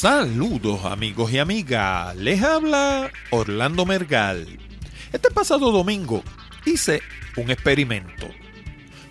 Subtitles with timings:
[0.00, 4.48] Saludos amigos y amigas, les habla Orlando Mergal.
[5.12, 6.24] Este pasado domingo
[6.64, 7.02] hice
[7.36, 8.26] un experimento.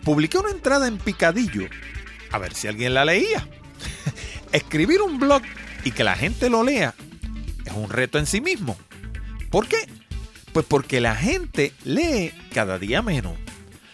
[0.03, 1.67] Publiqué una entrada en Picadillo,
[2.31, 3.47] a ver si alguien la leía.
[4.51, 5.43] Escribir un blog
[5.83, 6.95] y que la gente lo lea
[7.65, 8.75] es un reto en sí mismo.
[9.51, 9.87] ¿Por qué?
[10.53, 13.35] Pues porque la gente lee cada día menos,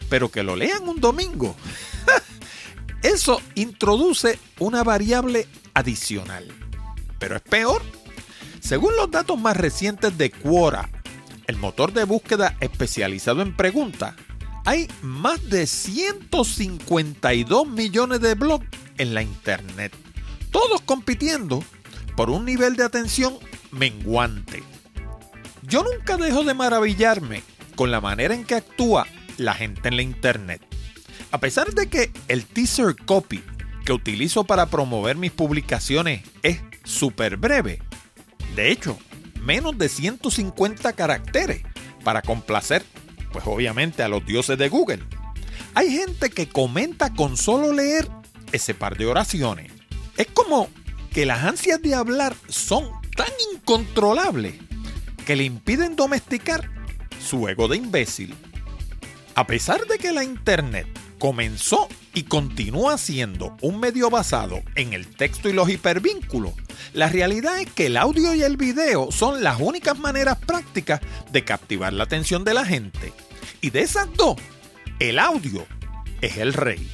[0.07, 1.57] pero que lo lean un domingo.
[3.03, 6.64] Eso introduce una variable adicional.
[7.25, 7.81] Pero es peor.
[8.59, 10.91] Según los datos más recientes de Quora,
[11.47, 14.13] el motor de búsqueda especializado en preguntas,
[14.63, 18.67] hay más de 152 millones de blogs
[18.99, 19.91] en la Internet,
[20.51, 21.63] todos compitiendo
[22.15, 23.39] por un nivel de atención
[23.71, 24.61] menguante.
[25.63, 27.41] Yo nunca dejo de maravillarme
[27.75, 29.07] con la manera en que actúa
[29.37, 30.61] la gente en la Internet.
[31.31, 33.43] A pesar de que el teaser copy
[33.83, 37.81] que utilizo para promover mis publicaciones es súper breve,
[38.55, 38.97] de hecho,
[39.41, 41.63] menos de 150 caracteres
[42.03, 42.83] para complacer,
[43.33, 45.03] pues obviamente a los dioses de Google.
[45.73, 48.07] Hay gente que comenta con solo leer
[48.53, 49.71] ese par de oraciones.
[50.15, 50.69] Es como
[51.11, 54.55] que las ansias de hablar son tan incontrolables
[55.25, 56.69] que le impiden domesticar
[57.19, 58.33] su ego de imbécil.
[59.35, 60.87] A pesar de que la Internet
[61.19, 66.53] comenzó y continúa siendo un medio basado en el texto y los hipervínculos,
[66.93, 71.01] la realidad es que el audio y el video son las únicas maneras prácticas
[71.31, 73.13] de captivar la atención de la gente.
[73.61, 74.35] Y de esas dos,
[74.99, 75.65] el audio
[76.21, 76.89] es el rey.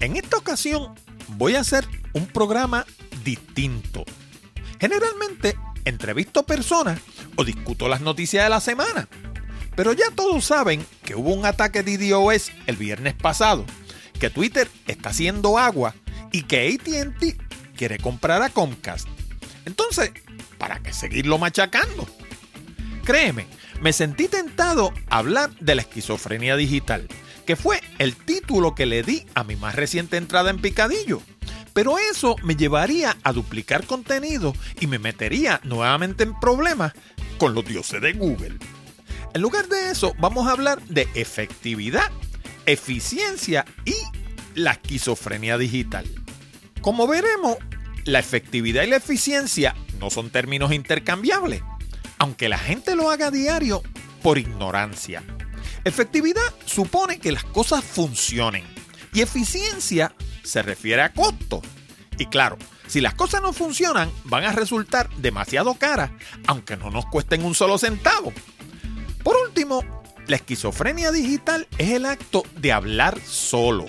[0.00, 0.94] En esta ocasión
[1.36, 2.86] voy a hacer un programa
[3.24, 4.04] distinto.
[4.80, 7.00] Generalmente entrevisto personas
[7.36, 9.08] o discuto las noticias de la semana.
[9.78, 13.64] Pero ya todos saben que hubo un ataque de DDoS el viernes pasado,
[14.18, 15.94] que Twitter está haciendo agua
[16.32, 19.06] y que ATT quiere comprar a Comcast.
[19.66, 20.10] Entonces,
[20.58, 22.08] ¿para qué seguirlo machacando?
[23.04, 23.46] Créeme,
[23.80, 27.06] me sentí tentado a hablar de la esquizofrenia digital,
[27.46, 31.22] que fue el título que le di a mi más reciente entrada en Picadillo.
[31.72, 36.94] Pero eso me llevaría a duplicar contenido y me metería nuevamente en problemas
[37.38, 38.58] con los dioses de Google.
[39.34, 42.10] En lugar de eso, vamos a hablar de efectividad,
[42.66, 43.94] eficiencia y
[44.54, 46.06] la esquizofrenia digital.
[46.80, 47.56] Como veremos,
[48.04, 51.62] la efectividad y la eficiencia no son términos intercambiables,
[52.18, 53.82] aunque la gente lo haga a diario
[54.22, 55.22] por ignorancia.
[55.84, 58.64] Efectividad supone que las cosas funcionen
[59.12, 61.62] y eficiencia se refiere a costo.
[62.18, 62.56] Y claro,
[62.86, 66.10] si las cosas no funcionan, van a resultar demasiado caras,
[66.46, 68.32] aunque no nos cuesten un solo centavo.
[69.28, 69.84] Por último,
[70.26, 73.84] la esquizofrenia digital es el acto de hablar solo,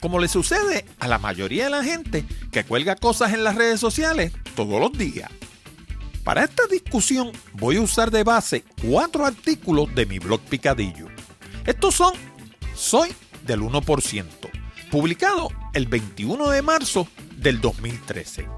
[0.00, 3.78] como le sucede a la mayoría de la gente que cuelga cosas en las redes
[3.78, 5.30] sociales todos los días.
[6.24, 11.06] Para esta discusión voy a usar de base cuatro artículos de mi blog Picadillo.
[11.64, 12.14] Estos son
[12.74, 13.14] Soy
[13.46, 14.24] del 1%,
[14.90, 17.06] publicado el 21 de marzo
[17.36, 18.48] del 2013.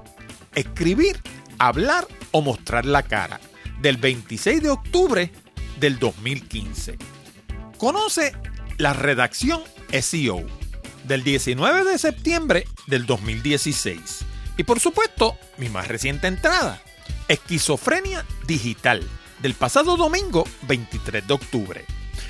[0.55, 1.21] Escribir,
[1.59, 3.39] hablar o mostrar la cara,
[3.79, 5.31] del 26 de octubre
[5.79, 6.97] del 2015.
[7.77, 8.33] Conoce
[8.77, 10.45] la redacción SEO
[11.05, 14.25] del 19 de septiembre del 2016.
[14.57, 16.81] Y por supuesto, mi más reciente entrada,
[17.27, 19.03] Esquizofrenia Digital,
[19.41, 21.85] del pasado domingo 23 de octubre.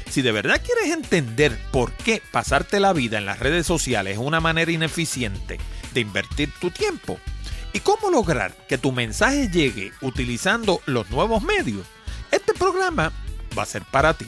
[0.09, 4.19] Si de verdad quieres entender por qué pasarte la vida en las redes sociales es
[4.19, 5.59] una manera ineficiente
[5.93, 7.19] de invertir tu tiempo
[7.73, 11.85] y cómo lograr que tu mensaje llegue utilizando los nuevos medios,
[12.31, 13.11] este programa
[13.57, 14.25] va a ser para ti.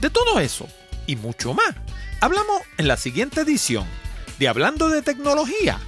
[0.00, 0.68] De todo eso
[1.06, 1.74] y mucho más,
[2.20, 3.86] hablamos en la siguiente edición
[4.38, 5.78] de Hablando de Tecnología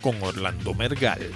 [0.00, 1.30] con Orlando Mergal.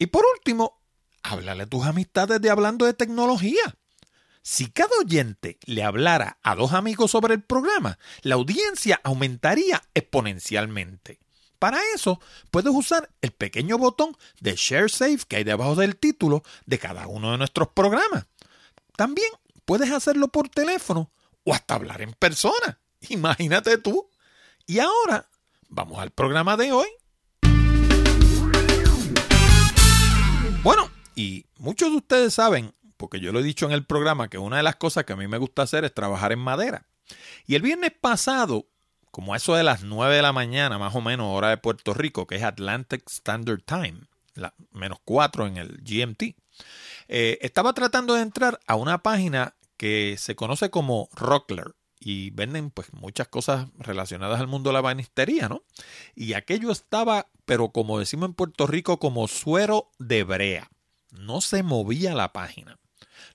[0.00, 0.82] Y por último,
[1.22, 3.76] háblale a tus amistades de hablando de tecnología.
[4.42, 11.20] Si cada oyente le hablara a dos amigos sobre el programa, la audiencia aumentaría exponencialmente.
[11.58, 12.20] Para eso,
[12.50, 17.08] puedes usar el pequeño botón de Share Save que hay debajo del título de cada
[17.08, 18.26] uno de nuestros programas.
[18.96, 19.28] También
[19.64, 21.10] puedes hacerlo por teléfono
[21.44, 22.80] o hasta hablar en persona.
[23.08, 24.08] Imagínate tú.
[24.66, 25.28] Y ahora,
[25.68, 26.88] vamos al programa de hoy.
[30.62, 34.38] Bueno, y muchos de ustedes saben, porque yo lo he dicho en el programa, que
[34.38, 36.86] una de las cosas que a mí me gusta hacer es trabajar en madera.
[37.46, 38.68] Y el viernes pasado
[39.18, 42.28] como eso de las 9 de la mañana, más o menos, hora de Puerto Rico,
[42.28, 44.02] que es Atlantic Standard Time,
[44.70, 46.36] menos 4 en el GMT,
[47.08, 52.70] eh, estaba tratando de entrar a una página que se conoce como Rockler y venden
[52.70, 55.64] pues muchas cosas relacionadas al mundo de la banistería, ¿no?
[56.14, 60.70] Y aquello estaba, pero como decimos en Puerto Rico, como suero de brea.
[61.10, 62.78] No se movía la página.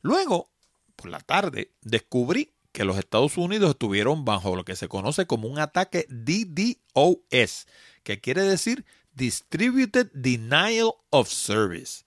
[0.02, 0.50] Luego,
[0.96, 5.48] por la tarde, descubrí que los Estados Unidos estuvieron bajo lo que se conoce como
[5.48, 7.68] un ataque DDoS,
[8.04, 8.84] que quiere decir
[9.14, 12.04] Distributed Denial of Service.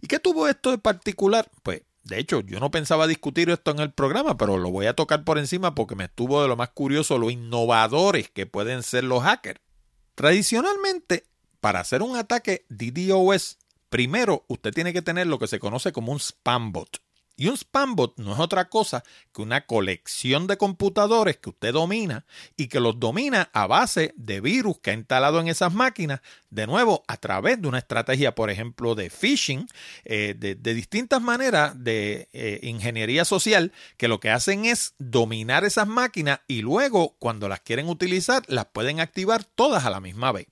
[0.00, 1.50] ¿Y qué tuvo esto de particular?
[1.62, 4.96] Pues, de hecho, yo no pensaba discutir esto en el programa, pero lo voy a
[4.96, 9.04] tocar por encima porque me estuvo de lo más curioso lo innovadores que pueden ser
[9.04, 9.60] los hackers.
[10.14, 11.26] Tradicionalmente,
[11.60, 13.58] para hacer un ataque DDoS,
[13.90, 17.02] primero usted tiene que tener lo que se conoce como un spam bot.
[17.40, 22.26] Y un spambot no es otra cosa que una colección de computadores que usted domina
[22.56, 26.20] y que los domina a base de virus que ha instalado en esas máquinas,
[26.50, 29.68] de nuevo a través de una estrategia, por ejemplo, de phishing,
[30.04, 35.86] eh, de, distintas maneras de eh, ingeniería social, que lo que hacen es dominar esas
[35.86, 40.48] máquinas y luego cuando las quieren utilizar las pueden activar todas a la misma vez.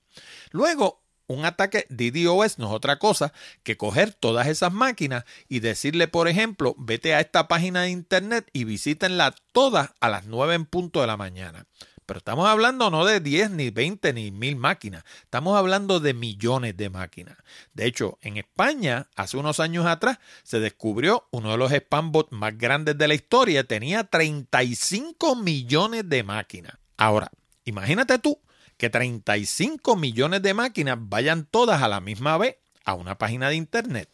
[0.51, 3.33] Luego, un ataque DDoS no es otra cosa
[3.63, 8.49] que coger todas esas máquinas y decirle, por ejemplo, vete a esta página de internet
[8.53, 11.65] y visítenla todas a las 9 en punto de la mañana.
[12.05, 15.03] Pero estamos hablando no de 10, ni 20, ni 1000 máquinas.
[15.23, 17.35] Estamos hablando de millones de máquinas.
[17.73, 22.31] De hecho, en España, hace unos años atrás, se descubrió uno de los spam bots
[22.31, 23.65] más grandes de la historia.
[23.65, 26.77] Tenía 35 millones de máquinas.
[26.95, 27.29] Ahora,
[27.65, 28.39] imagínate tú
[28.77, 33.55] que 35 millones de máquinas vayan todas a la misma vez a una página de
[33.55, 34.09] Internet.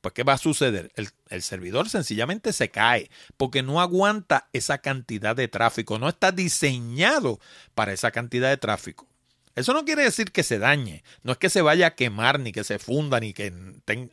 [0.00, 0.92] Pues, ¿qué va a suceder?
[1.28, 7.40] El, servidor sencillamente se cae porque no aguanta esa cantidad de tráfico, no está diseñado
[7.74, 9.06] para esa cantidad de tráfico.
[9.54, 12.52] Eso no quiere decir que se dañe, no es que se vaya a quemar, ni
[12.52, 13.52] que se funda, ni que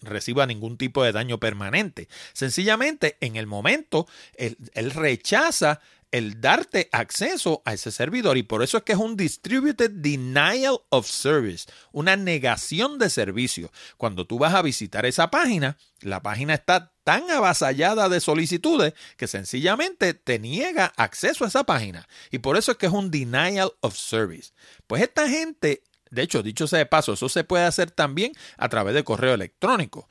[0.01, 2.09] reciba ningún tipo de daño permanente.
[2.33, 5.81] Sencillamente, en el momento, él rechaza
[6.15, 10.79] el darte acceso a ese servidor y por eso es que es un distributed denial
[10.87, 13.69] of service, una negación de servicio.
[13.97, 19.27] Cuando tú vas a visitar esa página, la página está tan avasallada de solicitudes que
[19.27, 23.73] sencillamente te niega acceso a esa página y por eso es que es un denial
[23.81, 24.53] of service.
[24.87, 28.69] Pues esta gente de hecho, dicho sea de paso, eso se puede hacer también a
[28.69, 30.07] través de correo electrónico.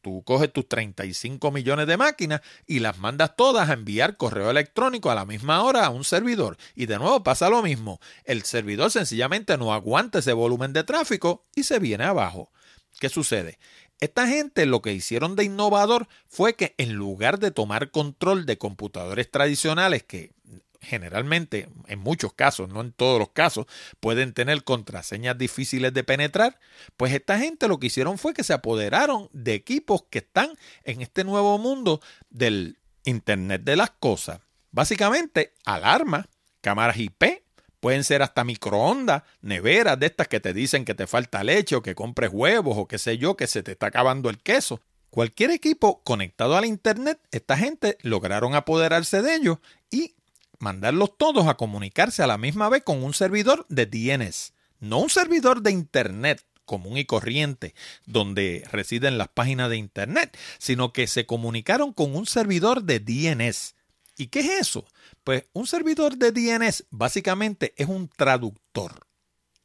[0.00, 5.10] Tú coges tus 35 millones de máquinas y las mandas todas a enviar correo electrónico
[5.10, 6.56] a la misma hora a un servidor.
[6.74, 8.00] Y de nuevo pasa lo mismo.
[8.24, 12.52] El servidor sencillamente no aguanta ese volumen de tráfico y se viene abajo.
[13.00, 13.58] ¿Qué sucede?
[14.00, 18.56] Esta gente lo que hicieron de innovador fue que en lugar de tomar control de
[18.56, 20.32] computadores tradicionales que
[20.80, 23.66] generalmente, en muchos casos, no en todos los casos,
[24.00, 26.58] pueden tener contraseñas difíciles de penetrar,
[26.96, 30.50] pues esta gente lo que hicieron fue que se apoderaron de equipos que están
[30.84, 34.40] en este nuevo mundo del Internet de las Cosas.
[34.70, 36.26] Básicamente, alarmas,
[36.60, 37.42] cámaras IP,
[37.80, 41.82] pueden ser hasta microondas, neveras de estas que te dicen que te falta leche o
[41.82, 44.80] que compres huevos o qué sé yo, que se te está acabando el queso.
[45.10, 49.58] Cualquier equipo conectado al Internet, esta gente lograron apoderarse de ellos
[49.90, 50.14] y
[50.58, 55.10] mandarlos todos a comunicarse a la misma vez con un servidor de DNS, no un
[55.10, 57.74] servidor de Internet común y corriente
[58.06, 63.74] donde residen las páginas de Internet, sino que se comunicaron con un servidor de DNS.
[64.16, 64.84] ¿Y qué es eso?
[65.24, 69.06] Pues un servidor de DNS básicamente es un traductor.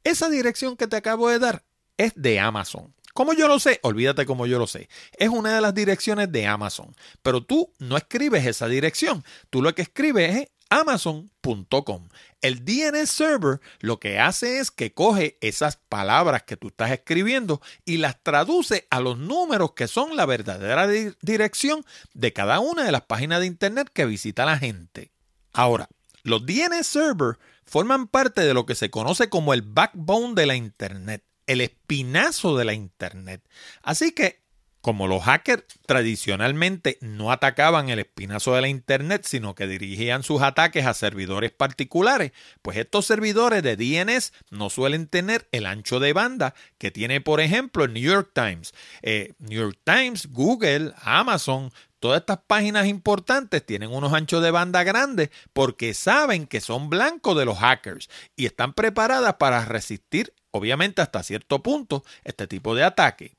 [0.05, 1.63] Esa dirección que te acabo de dar
[1.97, 2.93] es de Amazon.
[3.13, 3.79] ¿Cómo yo lo sé?
[3.83, 4.89] Olvídate cómo yo lo sé.
[5.19, 6.95] Es una de las direcciones de Amazon.
[7.23, 9.25] Pero tú no escribes esa dirección.
[9.51, 12.09] Tú lo que escribes es amazon.com.
[12.41, 17.61] El DNS server lo que hace es que coge esas palabras que tú estás escribiendo
[17.85, 20.89] y las traduce a los números que son la verdadera
[21.21, 25.13] dirección de cada una de las páginas de internet que visita la gente.
[25.53, 25.89] Ahora,
[26.23, 30.57] los DNS server forman parte de lo que se conoce como el backbone de la
[30.57, 33.43] internet el espinazo de la Internet.
[33.83, 34.41] Así que,
[34.81, 40.43] como los hackers tradicionalmente no atacaban el espinazo de la Internet, sino que dirigían sus
[40.43, 42.33] ataques a servidores particulares,
[42.63, 47.41] pues estos servidores de DNS no suelen tener el ancho de banda que tiene, por
[47.41, 48.75] ejemplo, el New York Times.
[49.03, 51.71] Eh, New York Times, Google, Amazon,
[52.03, 57.39] Todas estas páginas importantes tienen unos anchos de banda grandes porque saben que son blancos
[57.39, 62.85] de los hackers y están preparadas para resistir obviamente hasta cierto punto, este tipo de
[62.85, 63.35] ataque.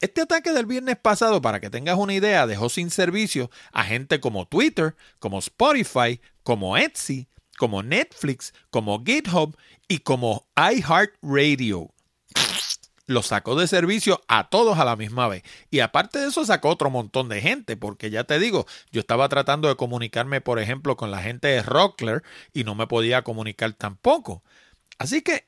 [0.00, 4.18] Este ataque del viernes pasado, para que tengas una idea, dejó sin servicio a gente
[4.20, 9.54] como Twitter, como Spotify, como Etsy, como Netflix, como GitHub
[9.88, 11.90] y como iHeartRadio.
[13.06, 15.42] Lo sacó de servicio a todos a la misma vez.
[15.68, 19.28] Y aparte de eso sacó otro montón de gente, porque ya te digo, yo estaba
[19.28, 22.22] tratando de comunicarme, por ejemplo, con la gente de Rockler
[22.54, 24.42] y no me podía comunicar tampoco.
[24.96, 25.44] Así que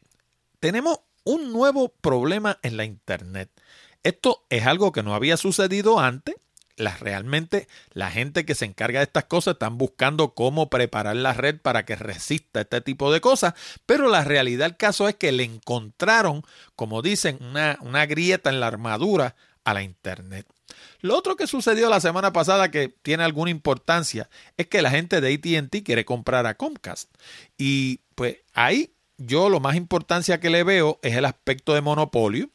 [0.62, 3.50] tenemos un nuevo problema en la Internet.
[4.04, 6.36] Esto es algo que no había sucedido antes.
[7.00, 11.60] realmente la gente que se encarga de estas cosas están buscando cómo preparar la red
[11.60, 13.54] para que resista este tipo de cosas,
[13.86, 16.42] pero la realidad del caso es que le encontraron,
[16.76, 20.46] como dicen, una, una grieta en la armadura a la Internet.
[21.00, 25.20] Lo otro que sucedió la semana pasada que tiene alguna importancia es que la gente
[25.20, 27.12] de ATT quiere comprar a Comcast.
[27.58, 28.94] Y pues ahí
[29.26, 32.50] yo lo más importancia que le veo es el aspecto de monopolio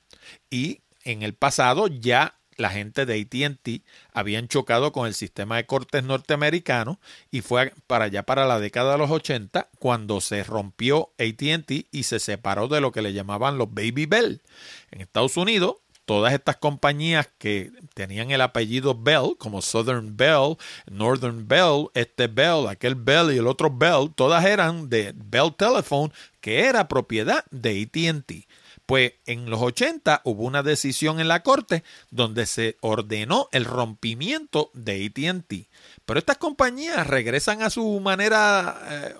[0.49, 5.65] y en el pasado ya la gente de ATT habían chocado con el sistema de
[5.65, 6.99] cortes norteamericano
[7.31, 12.03] y fue para allá para la década de los 80 cuando se rompió ATT y
[12.03, 14.41] se separó de lo que le llamaban los Baby Bell.
[14.91, 15.75] En Estados Unidos
[16.07, 20.55] todas estas compañías que tenían el apellido Bell, como Southern Bell,
[20.89, 26.13] Northern Bell, este Bell, aquel Bell y el otro Bell, todas eran de Bell Telephone,
[26.39, 28.47] que era propiedad de ATT.
[28.85, 34.71] Pues en los 80 hubo una decisión en la corte donde se ordenó el rompimiento
[34.73, 35.67] de ATT.
[36.05, 39.15] Pero estas compañías regresan a su manera eh,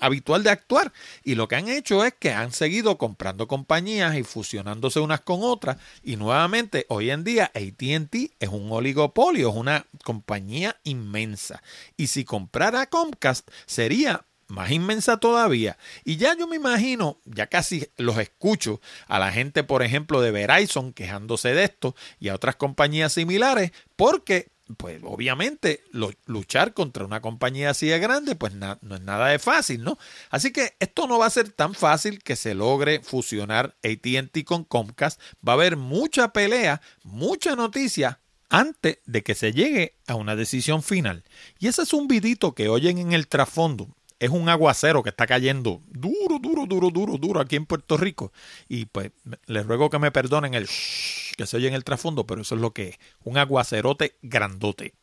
[0.00, 0.92] habitual de actuar.
[1.22, 5.40] Y lo que han hecho es que han seguido comprando compañías y fusionándose unas con
[5.42, 5.76] otras.
[6.02, 11.62] Y nuevamente, hoy en día, ATT es un oligopolio, es una compañía inmensa.
[11.96, 15.78] Y si comprara Comcast, sería más inmensa todavía.
[16.04, 20.32] Y ya yo me imagino, ya casi los escucho a la gente, por ejemplo, de
[20.32, 25.82] Verizon quejándose de esto y a otras compañías similares, porque pues obviamente
[26.26, 29.98] luchar contra una compañía así de grande, pues no es nada de fácil, ¿no?
[30.30, 34.64] Así que esto no va a ser tan fácil que se logre fusionar ATT con
[34.64, 35.20] Comcast.
[35.46, 40.82] Va a haber mucha pelea, mucha noticia antes de que se llegue a una decisión
[40.82, 41.24] final.
[41.58, 45.26] Y ese es un vidito que oyen en el trasfondo es un aguacero que está
[45.26, 48.32] cayendo duro, duro, duro, duro, duro aquí en Puerto Rico.
[48.68, 49.10] Y pues
[49.46, 52.60] les ruego que me perdonen el que se oye en el trasfondo, pero eso es
[52.60, 54.94] lo que es, un aguacerote grandote.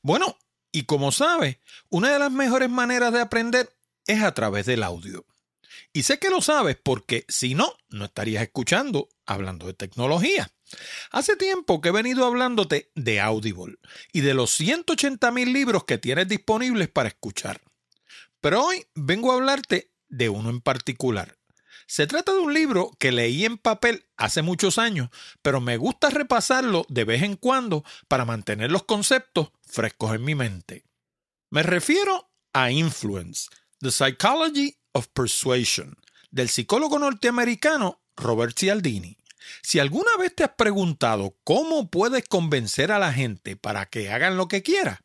[0.00, 0.38] Bueno,
[0.72, 1.58] y como sabes,
[1.90, 3.70] una de las mejores maneras de aprender
[4.06, 5.26] es a través del audio.
[5.92, 10.50] Y sé que lo sabes porque si no, no estarías escuchando hablando de tecnología.
[11.10, 13.76] Hace tiempo que he venido hablándote de Audible
[14.12, 17.60] y de los 180 mil libros que tienes disponibles para escuchar.
[18.40, 21.36] Pero hoy vengo a hablarte de uno en particular.
[21.86, 25.08] Se trata de un libro que leí en papel hace muchos años,
[25.40, 30.34] pero me gusta repasarlo de vez en cuando para mantener los conceptos frescos en mi
[30.34, 30.84] mente.
[31.50, 33.48] Me refiero a Influence,
[33.80, 35.96] The Psychology of Persuasion,
[36.30, 39.16] del psicólogo norteamericano Robert Cialdini.
[39.62, 44.36] Si alguna vez te has preguntado cómo puedes convencer a la gente para que hagan
[44.36, 45.04] lo que quiera,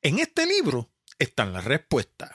[0.00, 2.30] en este libro están las respuestas.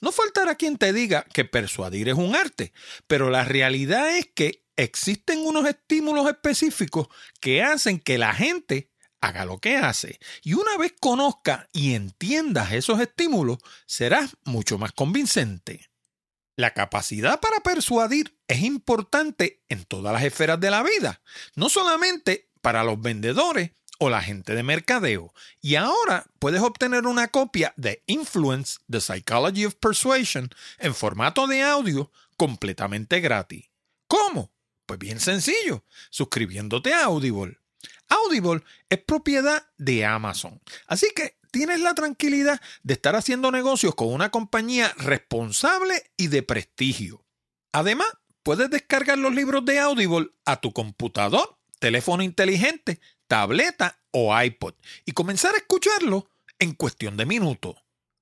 [0.00, 2.72] No faltará quien te diga que persuadir es un arte,
[3.06, 7.08] pero la realidad es que existen unos estímulos específicos
[7.40, 10.18] que hacen que la gente haga lo que hace.
[10.42, 15.88] Y una vez conozca y entiendas esos estímulos, serás mucho más convincente.
[16.56, 21.20] La capacidad para persuadir es importante en todas las esferas de la vida,
[21.56, 23.72] no solamente para los vendedores
[24.04, 25.32] o la gente de mercadeo.
[25.60, 31.62] Y ahora puedes obtener una copia de Influence, The Psychology of Persuasion, en formato de
[31.62, 33.70] audio completamente gratis.
[34.06, 34.52] ¿Cómo?
[34.86, 37.58] Pues bien sencillo, suscribiéndote a Audible.
[38.08, 44.12] Audible es propiedad de Amazon, así que tienes la tranquilidad de estar haciendo negocios con
[44.12, 47.24] una compañía responsable y de prestigio.
[47.72, 48.08] Además,
[48.42, 55.12] puedes descargar los libros de Audible a tu computador, teléfono inteligente, tableta o iPod y
[55.12, 56.28] comenzar a escucharlo
[56.58, 57.76] en cuestión de minutos.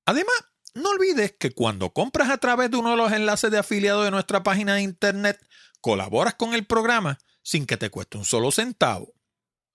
[0.06, 0.34] Además,
[0.74, 4.10] no olvides que cuando compras a través de uno de los enlaces de afiliado de
[4.10, 5.40] nuestra página de internet,
[5.80, 9.12] colaboras con el programa sin que te cueste un solo centavo.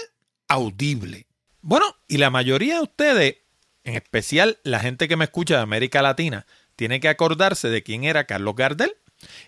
[0.47, 1.27] audible.
[1.61, 3.37] Bueno, y la mayoría de ustedes,
[3.83, 8.03] en especial la gente que me escucha de América Latina, tiene que acordarse de quién
[8.03, 8.95] era Carlos Gardel.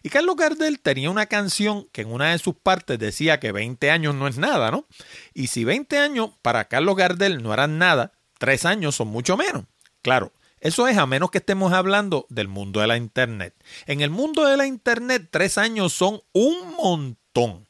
[0.01, 3.91] Y Carlos Gardel tenía una canción que en una de sus partes decía que 20
[3.91, 4.87] años no es nada, ¿no?
[5.33, 9.65] Y si 20 años para Carlos Gardel no eran nada, Tres años son mucho menos.
[10.01, 10.31] Claro,
[10.61, 13.53] eso es a menos que estemos hablando del mundo de la Internet.
[13.85, 17.67] En el mundo de la Internet, tres años son un montón.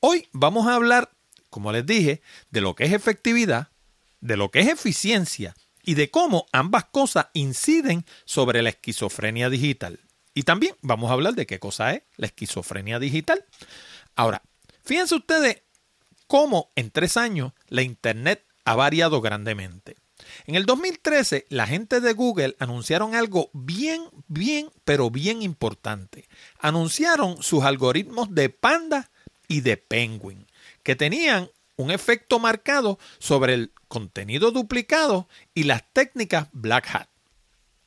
[0.00, 1.10] Hoy vamos a hablar,
[1.50, 3.68] como les dije, de lo que es efectividad,
[4.20, 10.00] de lo que es eficiencia y de cómo ambas cosas inciden sobre la esquizofrenia digital.
[10.34, 13.44] Y también vamos a hablar de qué cosa es la esquizofrenia digital.
[14.14, 14.42] Ahora,
[14.82, 15.62] fíjense ustedes
[16.26, 19.96] cómo en tres años la Internet ha variado grandemente.
[20.46, 26.28] En el 2013, la gente de Google anunciaron algo bien, bien, pero bien importante.
[26.60, 29.10] Anunciaron sus algoritmos de Panda
[29.48, 30.46] y de Penguin,
[30.84, 37.08] que tenían un efecto marcado sobre el contenido duplicado y las técnicas Black Hat.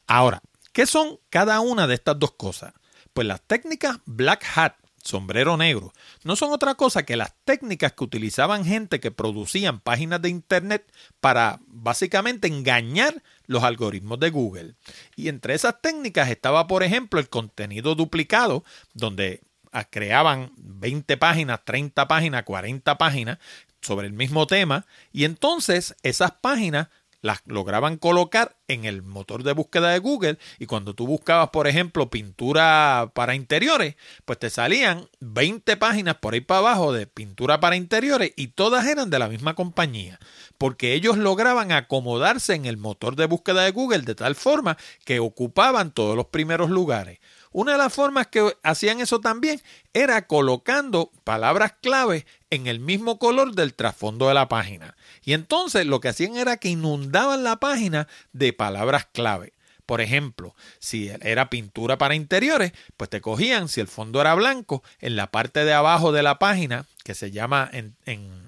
[0.05, 0.41] Ahora,
[0.73, 2.73] ¿qué son cada una de estas dos cosas?
[3.13, 8.03] Pues las técnicas Black Hat sombrero negro, no son otra cosa que las técnicas que
[8.03, 14.75] utilizaban gente que producían páginas de Internet para básicamente engañar los algoritmos de Google.
[15.15, 21.65] Y entre esas técnicas estaba, por ejemplo, el contenido duplicado, donde ah, creaban 20 páginas,
[21.65, 23.39] 30 páginas, 40 páginas
[23.81, 26.89] sobre el mismo tema, y entonces esas páginas
[27.21, 31.67] las lograban colocar en el motor de búsqueda de Google y cuando tú buscabas, por
[31.67, 37.59] ejemplo, pintura para interiores, pues te salían 20 páginas por ahí para abajo de pintura
[37.59, 40.19] para interiores y todas eran de la misma compañía,
[40.57, 45.19] porque ellos lograban acomodarse en el motor de búsqueda de Google de tal forma que
[45.19, 47.19] ocupaban todos los primeros lugares.
[47.51, 49.59] Una de las formas que hacían eso también
[49.93, 54.95] era colocando palabras clave en el mismo color del trasfondo de la página.
[55.29, 59.53] Y entonces lo que hacían era que inundaban la página de palabras clave.
[59.85, 64.81] Por ejemplo, si era pintura para interiores, pues te cogían, si el fondo era blanco,
[64.99, 67.95] en la parte de abajo de la página, que se llama en,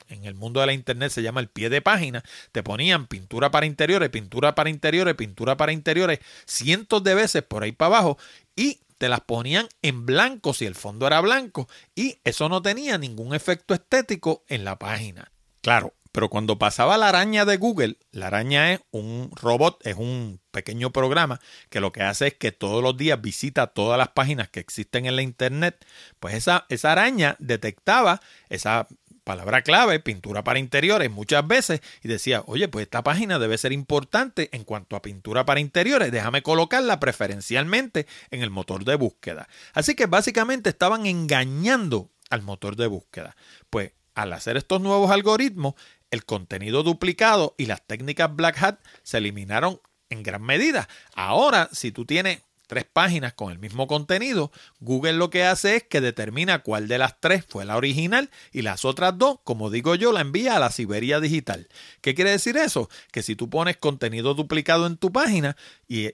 [0.09, 3.67] el mundo de la internet, se llama el pie de página, te ponían pintura para
[3.67, 6.17] interiores, pintura para interiores, pintura para interiores,
[6.47, 8.17] cientos de veces por ahí para abajo,
[8.55, 12.97] y te las ponían en blanco si el fondo era blanco y eso no tenía
[12.97, 15.31] ningún efecto estético en la página.
[15.61, 20.39] Claro, pero cuando pasaba la araña de Google, la araña es un robot, es un
[20.51, 24.49] pequeño programa que lo que hace es que todos los días visita todas las páginas
[24.49, 25.85] que existen en la internet,
[26.19, 28.87] pues esa, esa araña detectaba esa
[29.23, 33.71] palabra clave, pintura para interiores, muchas veces, y decía, oye, pues esta página debe ser
[33.71, 39.47] importante en cuanto a pintura para interiores, déjame colocarla preferencialmente en el motor de búsqueda.
[39.73, 43.35] Así que básicamente estaban engañando al motor de búsqueda.
[43.69, 45.75] Pues al hacer estos nuevos algoritmos,
[46.11, 50.87] el contenido duplicado y las técnicas Black Hat se eliminaron en gran medida.
[51.15, 55.83] Ahora, si tú tienes tres páginas con el mismo contenido, Google lo que hace es
[55.83, 59.95] que determina cuál de las tres fue la original y las otras dos, como digo
[59.95, 61.67] yo, la envía a la Siberia Digital.
[61.99, 62.89] ¿Qué quiere decir eso?
[63.11, 66.11] Que si tú pones contenido duplicado en tu página y,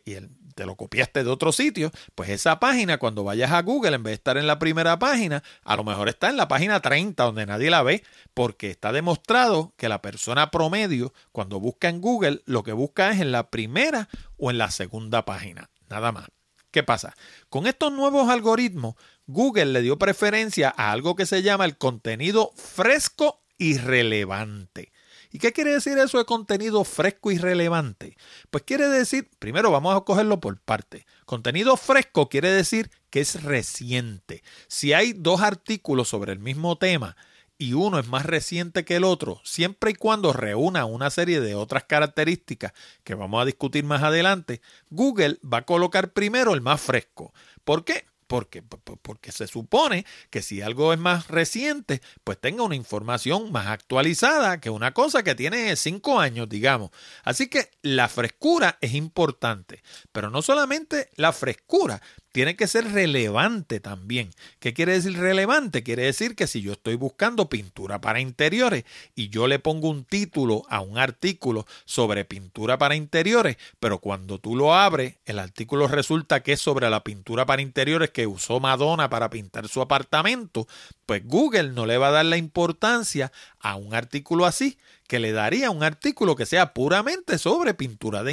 [0.58, 4.10] te lo copiaste de otro sitio, pues esa página cuando vayas a Google, en vez
[4.10, 7.46] de estar en la primera página, a lo mejor está en la página 30 donde
[7.46, 12.64] nadie la ve, porque está demostrado que la persona promedio cuando busca en Google lo
[12.64, 16.26] que busca es en la primera o en la segunda página, nada más.
[16.72, 17.16] ¿Qué pasa?
[17.50, 18.96] Con estos nuevos algoritmos,
[19.28, 24.92] Google le dio preferencia a algo que se llama el contenido fresco y relevante.
[25.38, 28.18] ¿Y qué quiere decir eso de contenido fresco y relevante?
[28.50, 31.06] Pues quiere decir, primero vamos a cogerlo por parte.
[31.28, 34.42] Contenido fresco quiere decir que es reciente.
[34.68, 37.16] Si hay dos artículos sobre el mismo tema
[37.60, 41.54] y uno es más reciente que el otro, siempre y cuando reúna una serie de
[41.54, 42.74] otras características
[43.04, 47.32] que vamos a discutir más adelante, Google va a colocar primero el más fresco.
[47.64, 48.08] ¿Por qué?
[48.28, 53.68] Porque, porque se supone que si algo es más reciente, pues tenga una información más
[53.68, 56.92] actualizada que una cosa que tiene cinco años, digamos.
[57.24, 63.80] Así que la frescura es importante, pero no solamente la frescura, tiene que ser relevante
[63.80, 64.30] también.
[64.60, 65.84] ¿Qué quiere decir relevante?
[65.84, 68.86] Quiere decir que si yo estoy buscando pintura para interiores
[69.16, 74.40] y yo le pongo un título a un artículo sobre pintura para interiores, pero cuando
[74.40, 78.60] tú lo abres, el artículo resulta que es sobre la pintura para interiores que usó
[78.60, 80.68] Madonna para pintar su apartamento,
[81.06, 85.32] pues Google no le va a dar la importancia a un artículo así, que le
[85.32, 88.24] daría un artículo que sea puramente sobre pintura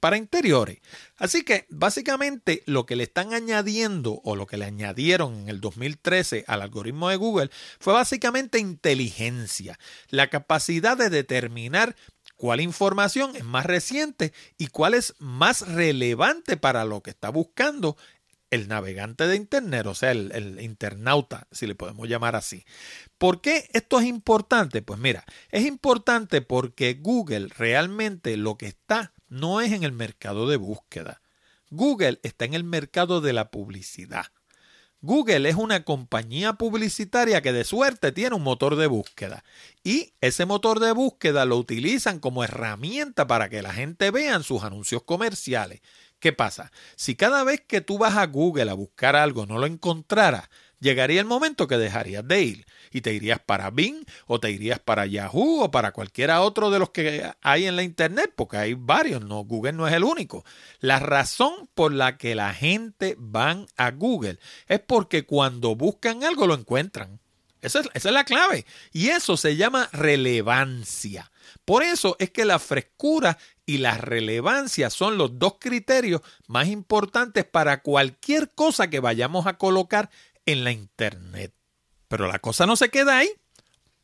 [0.00, 0.80] para interiores.
[1.16, 5.60] Así que básicamente lo que le están añadiendo o lo que le añadieron en el
[5.60, 11.96] 2013 al algoritmo de Google fue básicamente inteligencia, la capacidad de determinar
[12.36, 17.96] cuál información es más reciente y cuál es más relevante para lo que está buscando
[18.50, 22.64] el navegante de Internet, o sea, el, el, internauta, si le podemos llamar así.
[23.18, 24.82] ¿Por qué esto es importante?
[24.82, 30.48] Pues mira, es importante porque Google realmente lo que está no es en el mercado
[30.48, 31.20] de búsqueda.
[31.70, 34.26] Google está en el mercado de la publicidad.
[35.02, 39.44] Google es una compañía publicitaria que de suerte tiene un motor de búsqueda
[39.84, 44.64] y ese motor de búsqueda lo utilizan como herramienta para que la gente vea sus
[44.64, 45.80] anuncios comerciales.
[46.26, 46.72] ¿Qué pasa?
[46.96, 50.48] Si cada vez que tú vas a Google a buscar algo no lo encontraras,
[50.80, 54.80] llegaría el momento que dejarías de ir y te irías para Bing o te irías
[54.80, 58.74] para Yahoo o para cualquiera otro de los que hay en la Internet, porque hay
[58.74, 60.44] varios, no, Google no es el único.
[60.80, 66.48] La razón por la que la gente van a Google es porque cuando buscan algo
[66.48, 67.20] lo encuentran.
[67.60, 68.66] Esa es, esa es la clave.
[68.92, 71.30] Y eso se llama relevancia.
[71.64, 77.44] Por eso es que la frescura y la relevancia son los dos criterios más importantes
[77.44, 80.08] para cualquier cosa que vayamos a colocar
[80.46, 81.52] en la Internet.
[82.08, 83.28] Pero la cosa no se queda ahí.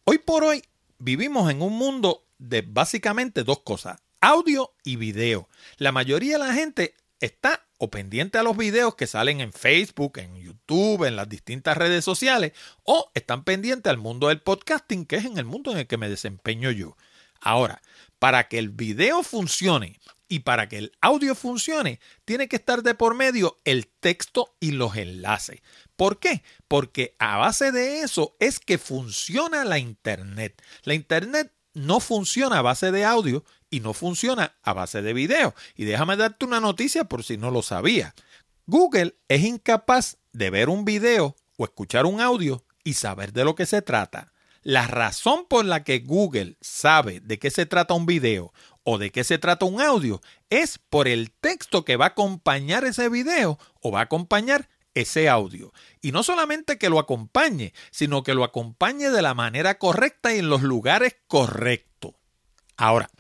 [0.05, 0.65] Hoy por hoy
[0.99, 5.49] vivimos en un mundo de básicamente dos cosas, audio y video.
[5.79, 10.19] La mayoría de la gente está o pendiente a los videos que salen en Facebook,
[10.19, 15.17] en YouTube, en las distintas redes sociales, o están pendientes al mundo del podcasting, que
[15.17, 16.97] es en el mundo en el que me desempeño yo.
[17.41, 17.83] Ahora,
[18.23, 22.95] para que el video funcione y para que el audio funcione, tiene que estar de
[22.95, 25.61] por medio el texto y los enlaces.
[25.97, 26.45] ¿Por qué?
[26.69, 30.63] Porque a base de eso es que funciona la Internet.
[30.85, 35.53] La Internet no funciona a base de audio y no funciona a base de video.
[35.75, 38.15] Y déjame darte una noticia por si no lo sabía.
[38.67, 43.57] Google es incapaz de ver un video o escuchar un audio y saber de lo
[43.57, 44.33] que se trata.
[44.63, 48.53] La razón por la que Google sabe de qué se trata un video
[48.85, 50.21] o de qué se trata un audio
[50.51, 55.29] es por el texto que va a acompañar ese video o va a acompañar ese
[55.29, 55.73] audio.
[56.01, 60.39] Y no solamente que lo acompañe, sino que lo acompañe de la manera correcta y
[60.39, 62.13] en los lugares correctos.
[62.77, 63.11] Ahora,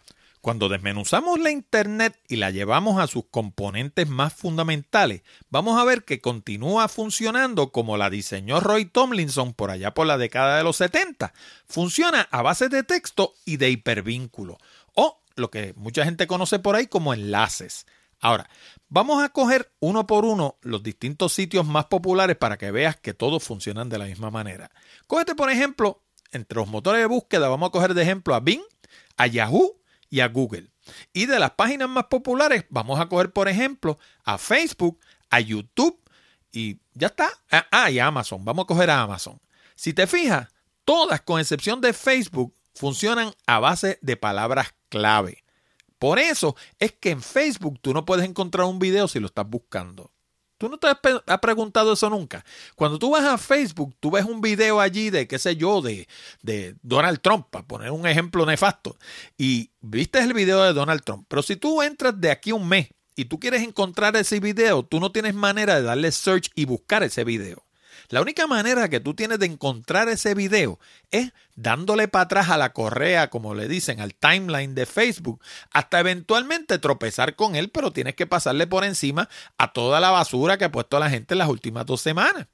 [0.42, 6.05] cuando desmenuzamos la Internet y la llevamos a sus componentes más fundamentales, vamos a ver
[6.05, 10.76] que continúa funcionando como la diseñó Roy Tomlinson por allá por la década de los
[10.78, 11.33] 70.
[11.66, 14.59] Funciona a base de texto y de hipervínculo,
[14.94, 17.87] o lo que mucha gente conoce por ahí como enlaces.
[18.18, 18.50] Ahora,
[18.88, 23.14] vamos a coger uno por uno los distintos sitios más populares para que veas que
[23.14, 24.72] todos funcionan de la misma manera.
[25.07, 26.02] Cógete, por ejemplo,
[26.33, 28.62] entre los motores de búsqueda, vamos a coger de ejemplo a Bing,
[29.16, 29.82] a Yahoo
[30.12, 30.68] y a Google.
[31.14, 35.98] Y de las páginas más populares, vamos a coger, por ejemplo, a Facebook, a YouTube
[36.53, 37.31] y ya está.
[37.51, 38.44] Ah, ah y a Amazon.
[38.44, 39.40] Vamos a coger a Amazon.
[39.75, 40.48] Si te fijas,
[40.85, 45.44] todas, con excepción de Facebook, funcionan a base de palabras clave.
[45.98, 49.48] Por eso es que en Facebook tú no puedes encontrar un video si lo estás
[49.48, 50.12] buscando.
[50.62, 52.44] ¿Tú no te has, preguntado eso nunca?
[52.77, 56.07] Cuando tú vas a Facebook, tú ves un video allí de, qué sé yo, de,
[56.40, 58.96] de Donald Trump, para poner un ejemplo nefasto,
[59.37, 61.27] y viste el video de Donald Trump.
[61.27, 65.01] Pero si tú entras de aquí un mes y tú quieres encontrar ese video, tú
[65.01, 67.62] no tienes manera de darle search y buscar ese video.
[68.12, 70.79] La única manera que tú tienes de encontrar ese video
[71.11, 75.98] es dándole para atrás a la correa, como le dicen, al timeline de Facebook, hasta
[75.98, 80.66] eventualmente tropezar con él, pero tienes que pasarle por encima a toda la basura que
[80.66, 82.48] ha puesto la gente en las últimas dos semanas.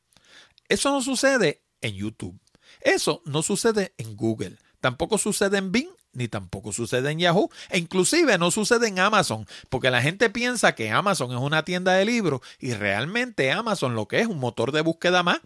[0.69, 2.39] Eso no sucede en YouTube.
[2.81, 4.59] Eso no sucede en Google.
[4.81, 9.47] Tampoco sucede en Bing ni tampoco sucede en Yahoo, e inclusive no sucede en Amazon,
[9.69, 14.07] porque la gente piensa que Amazon es una tienda de libros y realmente Amazon lo
[14.07, 15.41] que es un motor de búsqueda más.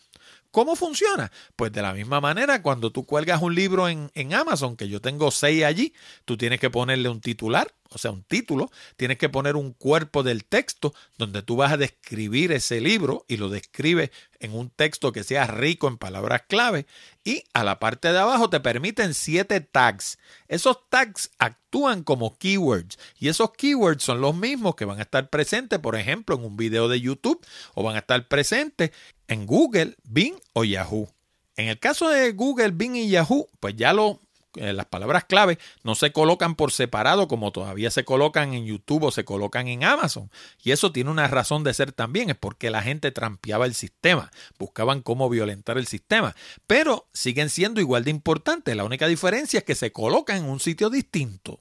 [0.51, 1.33] ¿Cómo funciona?
[1.57, 5.01] Pues de la misma manera, cuando tú cuelgas un libro en, en, Amazon, que yo
[5.01, 5.95] tengo seis allí,
[6.27, 10.23] tú tienes que ponerle un titular, o sea, un título, tienes que poner un cuerpo
[10.23, 15.13] del texto donde tú vas a describir ese libro y lo describes en un texto
[15.13, 16.87] que sea rico en palabras clave
[17.25, 20.19] y a la parte de abajo te permiten siete tags.
[20.49, 25.31] Esos tags actúan como keywords y esos keywords son los mismos que van a estar
[25.31, 28.91] presentes, por ejemplo, en un video de YouTube o van a estar presentes
[29.29, 31.09] en Google, Bing o Yahoo.
[31.57, 34.21] En el caso de Google, Bing y Yahoo, pues ya lo,
[34.55, 39.11] las palabras clave no se colocan por separado como todavía se colocan en YouTube o
[39.11, 40.31] se colocan en Amazon.
[40.63, 44.31] Y eso tiene una razón de ser también, es porque la gente trampeaba el sistema,
[44.59, 46.35] buscaban cómo violentar el sistema.
[46.67, 50.61] Pero siguen siendo igual de importantes, la única diferencia es que se colocan en un
[50.61, 51.61] sitio distinto.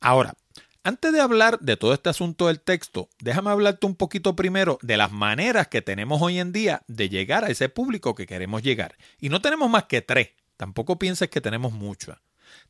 [0.00, 0.34] Ahora,
[0.82, 4.96] antes de hablar de todo este asunto del texto, déjame hablarte un poquito primero de
[4.96, 8.96] las maneras que tenemos hoy en día de llegar a ese público que queremos llegar.
[9.18, 12.20] Y no tenemos más que tres, tampoco pienses que tenemos mucho.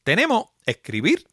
[0.05, 1.27] Tenemos escribir,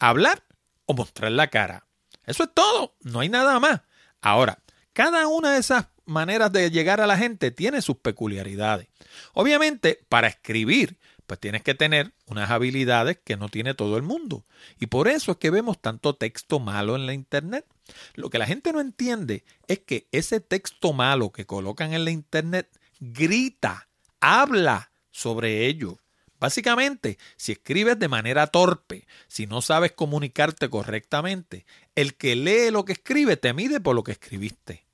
[0.00, 0.42] hablar
[0.84, 1.86] o mostrar la cara.
[2.26, 3.82] Eso es todo, no hay nada más.
[4.20, 4.58] Ahora,
[4.92, 8.88] cada una de esas maneras de llegar a la gente tiene sus peculiaridades.
[9.34, 14.44] Obviamente, para escribir, pues tienes que tener unas habilidades que no tiene todo el mundo.
[14.80, 17.66] Y por eso es que vemos tanto texto malo en la Internet.
[18.14, 22.10] Lo que la gente no entiende es que ese texto malo que colocan en la
[22.10, 22.68] Internet
[22.98, 23.86] grita,
[24.18, 25.98] habla sobre ello.
[26.38, 32.86] Básicamente, si escribes de manera torpe, si no sabes comunicarte correctamente, el que lee lo
[32.86, 34.86] que escribe te mide por lo que escribiste.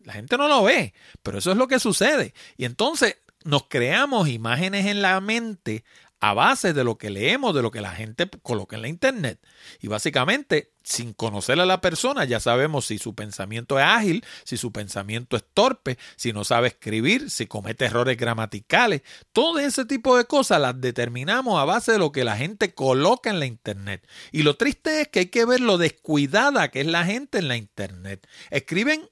[0.00, 2.34] La gente no lo ve, pero eso es lo que sucede.
[2.56, 5.84] Y entonces nos creamos imágenes en la mente
[6.22, 9.40] a base de lo que leemos, de lo que la gente coloca en la internet.
[9.80, 14.56] Y básicamente, sin conocer a la persona, ya sabemos si su pensamiento es ágil, si
[14.56, 19.02] su pensamiento es torpe, si no sabe escribir, si comete errores gramaticales.
[19.32, 23.28] Todo ese tipo de cosas las determinamos a base de lo que la gente coloca
[23.28, 24.06] en la internet.
[24.30, 27.48] Y lo triste es que hay que ver lo descuidada que es la gente en
[27.48, 28.28] la internet.
[28.50, 29.10] Escriben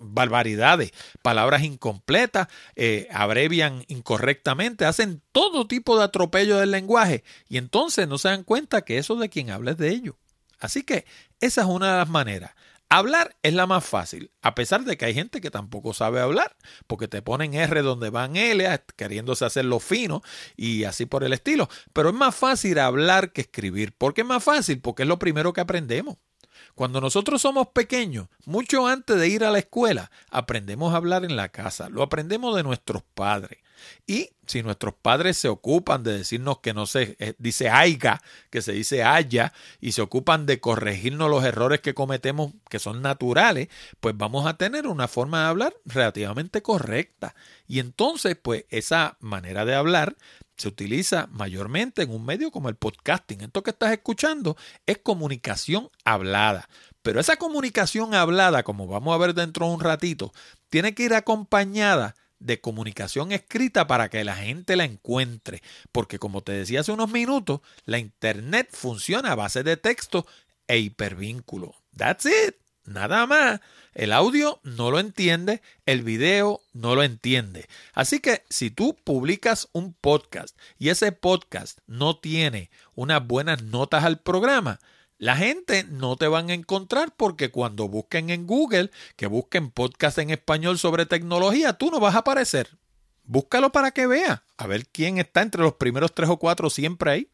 [0.00, 8.08] barbaridades, palabras incompletas, eh, abrevian incorrectamente, hacen todo tipo de atropello del lenguaje y entonces
[8.08, 10.14] no se dan cuenta que eso de quien habla es de ellos.
[10.58, 11.04] Así que
[11.40, 12.52] esa es una de las maneras.
[12.94, 16.54] Hablar es la más fácil, a pesar de que hay gente que tampoco sabe hablar,
[16.86, 20.20] porque te ponen R donde van L, queriéndose hacerlo fino
[20.58, 21.70] y así por el estilo.
[21.94, 23.92] Pero es más fácil hablar que escribir.
[23.92, 24.82] ¿Por qué es más fácil?
[24.82, 26.18] Porque es lo primero que aprendemos.
[26.74, 31.36] Cuando nosotros somos pequeños, mucho antes de ir a la escuela, aprendemos a hablar en
[31.36, 33.58] la casa, lo aprendemos de nuestros padres.
[34.06, 38.62] Y si nuestros padres se ocupan de decirnos que no se eh, dice aiga, que
[38.62, 43.68] se dice haya, y se ocupan de corregirnos los errores que cometemos que son naturales,
[44.00, 47.34] pues vamos a tener una forma de hablar relativamente correcta.
[47.66, 50.16] Y entonces, pues esa manera de hablar
[50.56, 53.42] se utiliza mayormente en un medio como el podcasting.
[53.42, 56.68] Esto que estás escuchando es comunicación hablada.
[57.02, 60.32] Pero esa comunicación hablada, como vamos a ver dentro de un ratito,
[60.70, 65.62] tiene que ir acompañada de comunicación escrita para que la gente la encuentre.
[65.90, 70.26] Porque como te decía hace unos minutos, la Internet funciona a base de texto
[70.66, 71.74] e hipervínculo.
[71.96, 72.61] That's it.
[72.84, 73.60] Nada más.
[73.94, 77.68] El audio no lo entiende, el video no lo entiende.
[77.92, 84.04] Así que si tú publicas un podcast y ese podcast no tiene unas buenas notas
[84.04, 84.80] al programa,
[85.18, 90.18] la gente no te van a encontrar porque cuando busquen en Google, que busquen podcast
[90.18, 92.76] en español sobre tecnología, tú no vas a aparecer.
[93.24, 97.10] Búscalo para que vea, a ver quién está entre los primeros tres o cuatro siempre
[97.10, 97.31] ahí.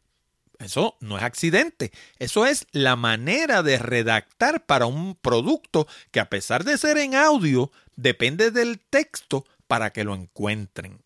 [0.58, 6.28] Eso no es accidente, eso es la manera de redactar para un producto que a
[6.28, 11.00] pesar de ser en audio, depende del texto para que lo encuentren.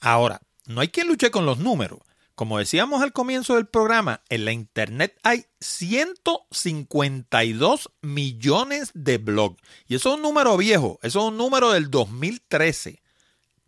[0.00, 2.00] Ahora, no hay quien luche con los números.
[2.34, 9.60] Como decíamos al comienzo del programa, en la Internet hay 152 millones de blogs.
[9.88, 13.02] Y eso es un número viejo, eso es un número del 2013.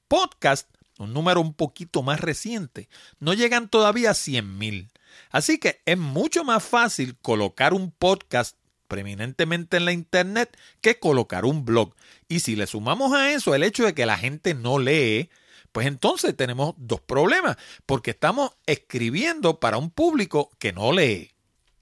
[0.06, 2.88] Podcast, un número un poquito más reciente,
[3.18, 4.88] no llegan todavía a 100 mil.
[5.30, 8.56] Así que es mucho más fácil colocar un podcast
[8.88, 11.94] preeminentemente en la Internet que colocar un blog.
[12.28, 15.30] Y si le sumamos a eso el hecho de que la gente no lee,
[15.72, 17.56] pues entonces tenemos dos problemas,
[17.86, 21.30] porque estamos escribiendo para un público que no lee.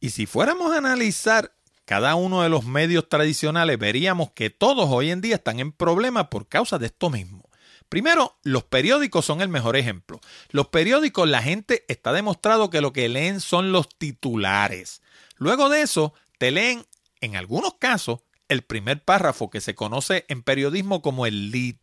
[0.00, 1.52] Y si fuéramos a analizar
[1.86, 6.28] cada uno de los medios tradicionales, veríamos que todos hoy en día están en problemas
[6.28, 7.47] por causa de esto mismo.
[7.88, 10.20] Primero, los periódicos son el mejor ejemplo.
[10.50, 15.02] Los periódicos, la gente está demostrado que lo que leen son los titulares.
[15.36, 16.86] Luego de eso, te leen,
[17.20, 21.76] en algunos casos, el primer párrafo que se conoce en periodismo como el lead.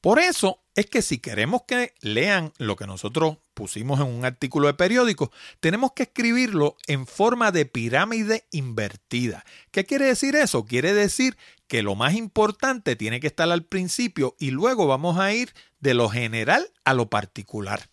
[0.00, 4.66] Por eso es que si queremos que lean lo que nosotros pusimos en un artículo
[4.66, 9.44] de periódico, tenemos que escribirlo en forma de pirámide invertida.
[9.70, 10.64] ¿Qué quiere decir eso?
[10.64, 11.36] Quiere decir
[11.72, 15.94] que lo más importante tiene que estar al principio y luego vamos a ir de
[15.94, 17.88] lo general a lo particular.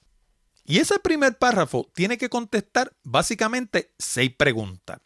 [0.66, 5.00] Y ese primer párrafo tiene que contestar básicamente seis preguntas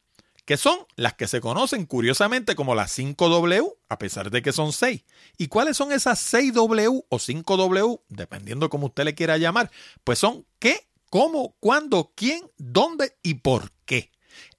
[0.45, 4.73] que son las que se conocen curiosamente como las 5W, a pesar de que son
[4.73, 5.05] 6.
[5.38, 9.69] ¿Y cuáles son esas 6W o 5W, dependiendo como usted le quiera llamar?
[10.03, 14.09] Pues son qué, cómo, cuándo, quién, dónde y por qué.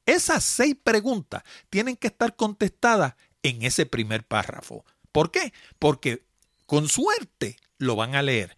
[0.07, 4.85] Esas seis preguntas tienen que estar contestadas en ese primer párrafo.
[5.13, 5.53] ¿Por qué?
[5.79, 6.25] Porque
[6.67, 8.57] con suerte lo van a leer.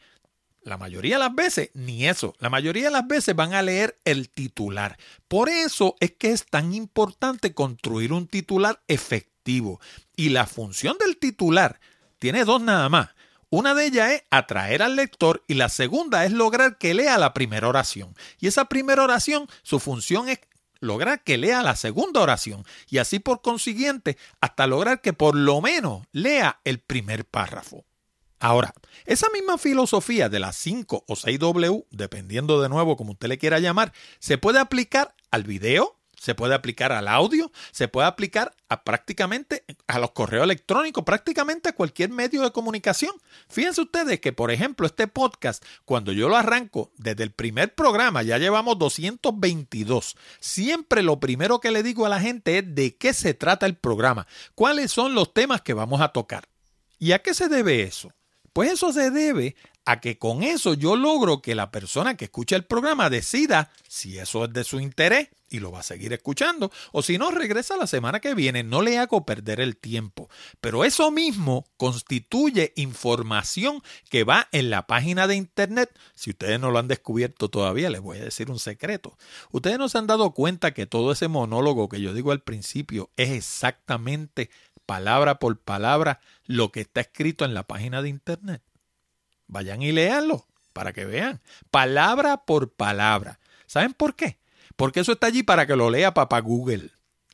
[0.62, 2.34] La mayoría de las veces, ni eso.
[2.38, 4.96] La mayoría de las veces van a leer el titular.
[5.28, 9.80] Por eso es que es tan importante construir un titular efectivo.
[10.16, 11.78] Y la función del titular
[12.18, 13.10] tiene dos nada más.
[13.48, 17.32] Una de ellas es atraer al lector y la segunda es lograr que lea la
[17.32, 18.16] primera oración.
[18.40, 20.40] Y esa primera oración, su función es
[20.80, 25.60] lograr que lea la segunda oración y así por consiguiente hasta lograr que por lo
[25.60, 27.84] menos lea el primer párrafo.
[28.38, 28.74] Ahora,
[29.06, 33.38] esa misma filosofía de las 5 o 6 W, dependiendo de nuevo como usted le
[33.38, 35.95] quiera llamar, se puede aplicar al video,
[36.26, 41.68] se puede aplicar al audio, se puede aplicar a prácticamente a los correos electrónicos, prácticamente
[41.68, 43.12] a cualquier medio de comunicación.
[43.48, 48.24] Fíjense ustedes que, por ejemplo, este podcast, cuando yo lo arranco desde el primer programa,
[48.24, 50.16] ya llevamos 222.
[50.40, 53.76] Siempre lo primero que le digo a la gente es de qué se trata el
[53.76, 56.48] programa, cuáles son los temas que vamos a tocar.
[56.98, 58.10] ¿Y a qué se debe eso?
[58.52, 62.56] Pues eso se debe a que con eso yo logro que la persona que escucha
[62.56, 66.70] el programa decida si eso es de su interés y lo va a seguir escuchando,
[66.92, 70.28] o si no, regresa la semana que viene, no le hago perder el tiempo.
[70.60, 75.96] Pero eso mismo constituye información que va en la página de internet.
[76.14, 79.16] Si ustedes no lo han descubierto todavía, les voy a decir un secreto.
[79.50, 83.10] Ustedes no se han dado cuenta que todo ese monólogo que yo digo al principio
[83.16, 84.50] es exactamente
[84.86, 88.62] palabra por palabra lo que está escrito en la página de internet.
[89.48, 93.40] Vayan y léanlo para que vean, palabra por palabra.
[93.66, 94.38] ¿Saben por qué?
[94.76, 96.90] Porque eso está allí para que lo lea papá Google.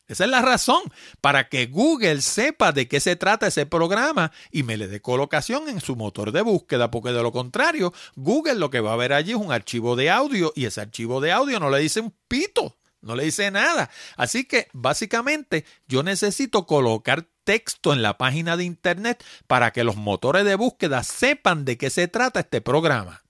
[0.09, 0.83] Esa es la razón,
[1.20, 5.68] para que Google sepa de qué se trata ese programa y me le dé colocación
[5.68, 9.12] en su motor de búsqueda, porque de lo contrario, Google lo que va a ver
[9.12, 12.14] allí es un archivo de audio y ese archivo de audio no le dice un
[12.28, 13.90] pito, no le dice nada.
[14.16, 19.96] Así que básicamente yo necesito colocar texto en la página de Internet para que los
[19.96, 23.22] motores de búsqueda sepan de qué se trata este programa.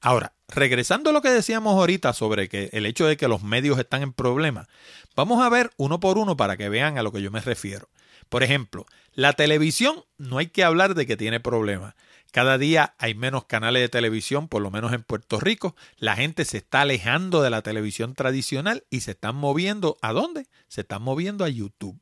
[0.00, 3.78] Ahora, regresando a lo que decíamos ahorita sobre que el hecho de que los medios
[3.78, 4.66] están en problemas,
[5.14, 7.88] vamos a ver uno por uno para que vean a lo que yo me refiero.
[8.28, 11.94] Por ejemplo, la televisión no hay que hablar de que tiene problemas.
[12.30, 15.74] Cada día hay menos canales de televisión, por lo menos en Puerto Rico.
[15.96, 19.96] La gente se está alejando de la televisión tradicional y se están moviendo.
[20.02, 20.46] ¿A dónde?
[20.68, 21.98] Se están moviendo a YouTube.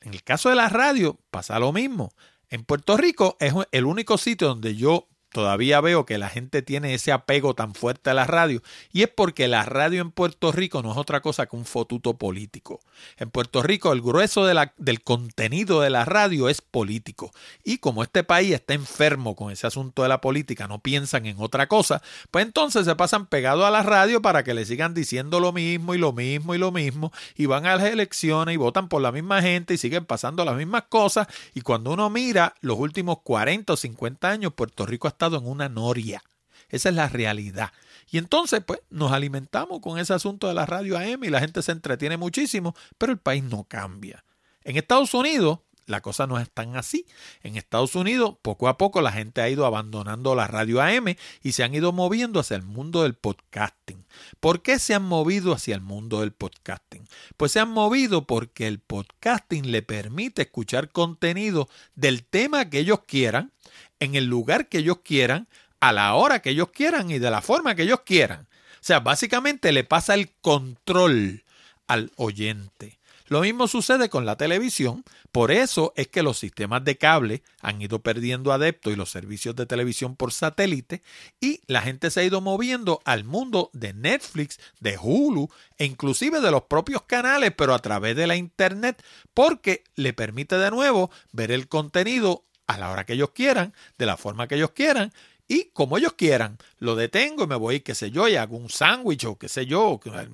[0.00, 2.12] En el caso de la radio pasa lo mismo.
[2.48, 6.94] En Puerto Rico es el único sitio donde yo todavía veo que la gente tiene
[6.94, 8.62] ese apego tan fuerte a la radio
[8.92, 12.18] y es porque la radio en Puerto Rico no es otra cosa que un fotuto
[12.18, 12.80] político.
[13.16, 17.32] En Puerto Rico el grueso del contenido de la radio es político
[17.64, 21.36] y como este país está enfermo con ese asunto de la política, no piensan en
[21.38, 25.40] otra cosa, pues entonces se pasan pegados a la radio para que le sigan diciendo
[25.40, 28.88] lo mismo y lo mismo y lo mismo y van a las elecciones y votan
[28.88, 32.78] por la misma gente y siguen pasando las mismas cosas y cuando uno mira los
[32.78, 36.22] últimos 40 o 50 años Puerto Rico ha en una noria.
[36.68, 37.72] Esa es la realidad.
[38.10, 41.62] Y entonces, pues, nos alimentamos con ese asunto de la radio AM y la gente
[41.62, 44.24] se entretiene muchísimo, pero el país no cambia.
[44.62, 45.60] En Estados Unidos,
[45.90, 47.06] la cosa no es tan así.
[47.42, 51.52] En Estados Unidos, poco a poco la gente ha ido abandonando la radio AM y
[51.52, 54.06] se han ido moviendo hacia el mundo del podcasting.
[54.38, 57.08] ¿Por qué se han movido hacia el mundo del podcasting?
[57.36, 63.00] Pues se han movido porque el podcasting le permite escuchar contenido del tema que ellos
[63.06, 63.52] quieran,
[64.00, 65.48] en el lugar que ellos quieran,
[65.78, 68.48] a la hora que ellos quieran y de la forma que ellos quieran.
[68.74, 71.44] O sea, básicamente le pasa el control
[71.86, 72.98] al oyente.
[73.30, 77.80] Lo mismo sucede con la televisión, por eso es que los sistemas de cable han
[77.80, 81.04] ido perdiendo adeptos y los servicios de televisión por satélite
[81.40, 85.48] y la gente se ha ido moviendo al mundo de Netflix, de Hulu
[85.78, 89.00] e inclusive de los propios canales, pero a través de la internet,
[89.32, 92.42] porque le permite de nuevo ver el contenido
[92.74, 95.12] a la hora que ellos quieran, de la forma que ellos quieran,
[95.48, 98.70] y como ellos quieran, lo detengo y me voy, qué sé yo, y hago un
[98.70, 100.28] sándwich o qué sé yo, eh,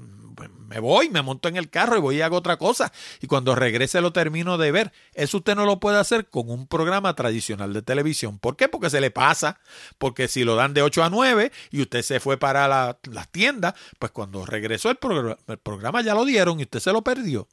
[0.69, 2.93] me voy, me monto en el carro y voy y hago otra cosa.
[3.21, 4.93] Y cuando regrese lo termino de ver.
[5.15, 8.39] Eso usted no lo puede hacer con un programa tradicional de televisión.
[8.39, 8.69] ¿Por qué?
[8.69, 9.59] Porque se le pasa.
[9.99, 13.75] Porque si lo dan de 8 a 9 y usted se fue para las tiendas,
[13.99, 14.99] pues cuando regresó el,
[15.47, 17.49] el programa ya lo dieron y usted se lo perdió.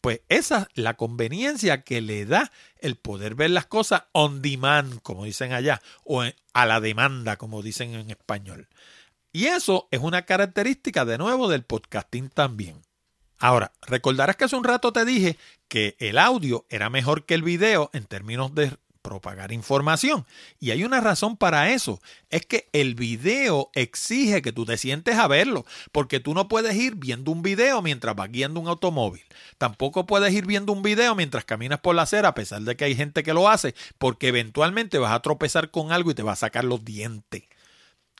[0.00, 5.00] Pues esa es la conveniencia que le da el poder ver las cosas on demand,
[5.02, 8.68] como dicen allá, o a la demanda, como dicen en español.
[9.32, 12.82] Y eso es una característica de nuevo del podcasting también.
[13.38, 15.38] Ahora, recordarás que hace un rato te dije
[15.68, 20.26] que el audio era mejor que el video en términos de propagar información.
[20.58, 22.00] Y hay una razón para eso.
[22.28, 26.74] Es que el video exige que tú te sientes a verlo, porque tú no puedes
[26.76, 29.22] ir viendo un video mientras vas guiando un automóvil.
[29.58, 32.84] Tampoco puedes ir viendo un video mientras caminas por la acera, a pesar de que
[32.84, 36.32] hay gente que lo hace, porque eventualmente vas a tropezar con algo y te va
[36.32, 37.44] a sacar los dientes.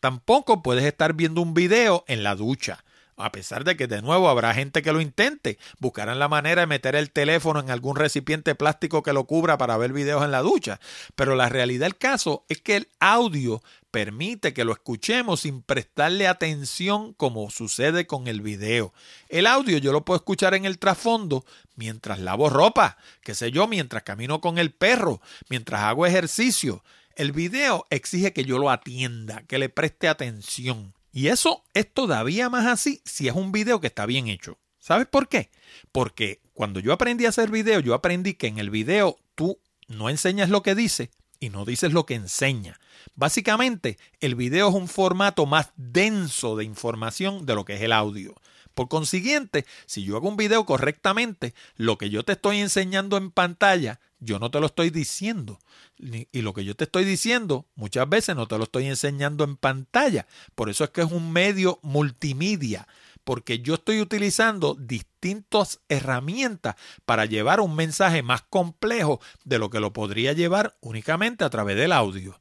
[0.01, 2.85] Tampoco puedes estar viendo un video en la ducha
[3.23, 6.67] a pesar de que de nuevo habrá gente que lo intente, buscarán la manera de
[6.67, 10.43] meter el teléfono en algún recipiente plástico que lo cubra para ver videos en la
[10.43, 10.81] ducha.
[11.15, 16.29] Pero la realidad del caso es que el audio permite que lo escuchemos sin prestarle
[16.29, 18.93] atención como sucede con el video.
[19.29, 21.45] El audio yo lo puedo escuchar en el trasfondo
[21.75, 26.83] mientras lavo ropa, qué sé yo, mientras camino con el perro, mientras hago ejercicio.
[27.17, 30.95] El video exige que yo lo atienda, que le preste atención.
[31.13, 34.59] Y eso es todavía más así si es un video que está bien hecho.
[34.79, 35.51] ¿Sabes por qué?
[35.93, 39.59] Porque cuando yo aprendí a hacer video, yo aprendí que en el video tú
[39.89, 42.79] no enseñas lo que dice y no dices lo que enseña.
[43.15, 47.93] Básicamente, el video es un formato más denso de información de lo que es el
[47.93, 48.35] audio.
[48.75, 53.31] Por consiguiente, si yo hago un video correctamente, lo que yo te estoy enseñando en
[53.31, 55.59] pantalla, yo no te lo estoy diciendo.
[55.99, 59.57] Y lo que yo te estoy diciendo, muchas veces no te lo estoy enseñando en
[59.57, 60.27] pantalla.
[60.55, 62.87] Por eso es que es un medio multimedia,
[63.25, 69.81] porque yo estoy utilizando distintas herramientas para llevar un mensaje más complejo de lo que
[69.81, 72.41] lo podría llevar únicamente a través del audio.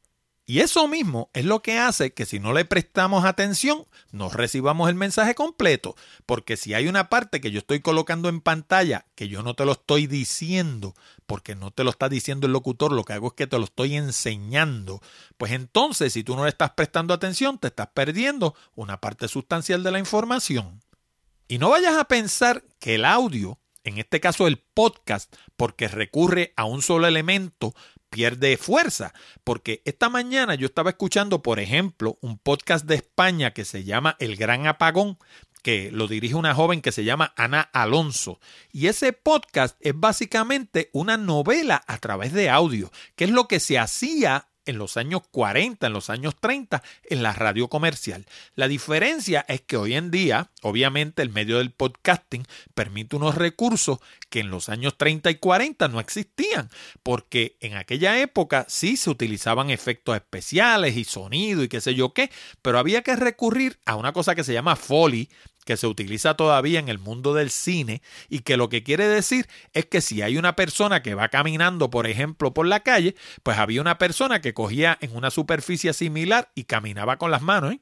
[0.49, 4.89] Y eso mismo es lo que hace que si no le prestamos atención, no recibamos
[4.89, 5.95] el mensaje completo.
[6.25, 9.63] Porque si hay una parte que yo estoy colocando en pantalla que yo no te
[9.63, 10.95] lo estoy diciendo,
[11.27, 13.65] porque no te lo está diciendo el locutor, lo que hago es que te lo
[13.65, 15.03] estoy enseñando,
[15.37, 19.83] pues entonces si tú no le estás prestando atención, te estás perdiendo una parte sustancial
[19.83, 20.81] de la información.
[21.47, 26.53] Y no vayas a pensar que el audio en este caso el podcast, porque recurre
[26.55, 27.73] a un solo elemento,
[28.09, 29.13] pierde fuerza.
[29.43, 34.15] Porque esta mañana yo estaba escuchando, por ejemplo, un podcast de España que se llama
[34.19, 35.17] El Gran Apagón,
[35.61, 38.39] que lo dirige una joven que se llama Ana Alonso.
[38.71, 43.59] Y ese podcast es básicamente una novela a través de audio, que es lo que
[43.59, 48.25] se hacía en los años 40, en los años 30, en la radio comercial.
[48.55, 53.99] La diferencia es que hoy en día, obviamente, el medio del podcasting permite unos recursos
[54.29, 56.69] que en los años 30 y 40 no existían,
[57.03, 62.13] porque en aquella época sí se utilizaban efectos especiales y sonido y qué sé yo
[62.13, 62.29] qué,
[62.61, 65.29] pero había que recurrir a una cosa que se llama Foley,
[65.69, 69.47] que se utiliza todavía en el mundo del cine y que lo que quiere decir
[69.73, 73.59] es que si hay una persona que va caminando, por ejemplo, por la calle, pues
[73.59, 77.75] había una persona que cogía en una superficie similar y caminaba con las manos.
[77.75, 77.81] ¿eh?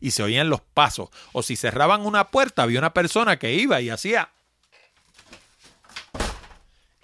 [0.00, 1.10] Y se oían los pasos.
[1.32, 4.30] O si cerraban una puerta, había una persona que iba y hacía...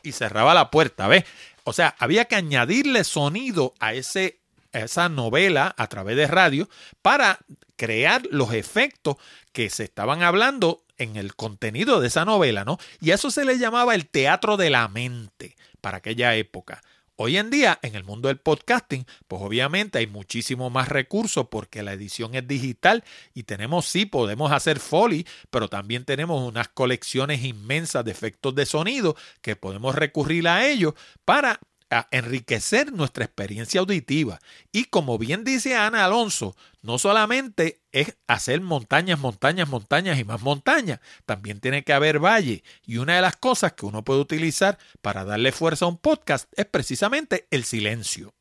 [0.03, 1.25] Y cerraba la puerta, ¿ves?
[1.65, 4.41] O sea, había que añadirle sonido a ese
[4.73, 6.69] esa novela a través de radio
[7.03, 7.39] para
[7.77, 9.17] crear los efectos
[9.53, 12.79] que se estaban hablando en el contenido de esa novela, ¿no?
[13.01, 16.83] Y eso se le llamaba el teatro de la mente para aquella época.
[17.21, 21.83] Hoy en día, en el mundo del podcasting, pues obviamente hay muchísimo más recursos porque
[21.83, 23.03] la edición es digital
[23.35, 28.67] y tenemos, sí, podemos hacer foley, pero también tenemos unas colecciones inmensas de efectos de
[28.67, 30.95] sonido que podemos recurrir a ellos
[31.25, 31.59] para
[31.91, 34.41] a enriquecer nuestra experiencia auditiva.
[34.73, 40.43] Y como bien dice Ana Alonso, no solamente es hacer montañas, montañas, montañas y más
[40.43, 42.63] montañas, también tiene que haber valle.
[42.87, 46.53] Y una de las cosas que uno puede utilizar para darle fuerza a un podcast
[46.57, 48.35] es precisamente el silencio.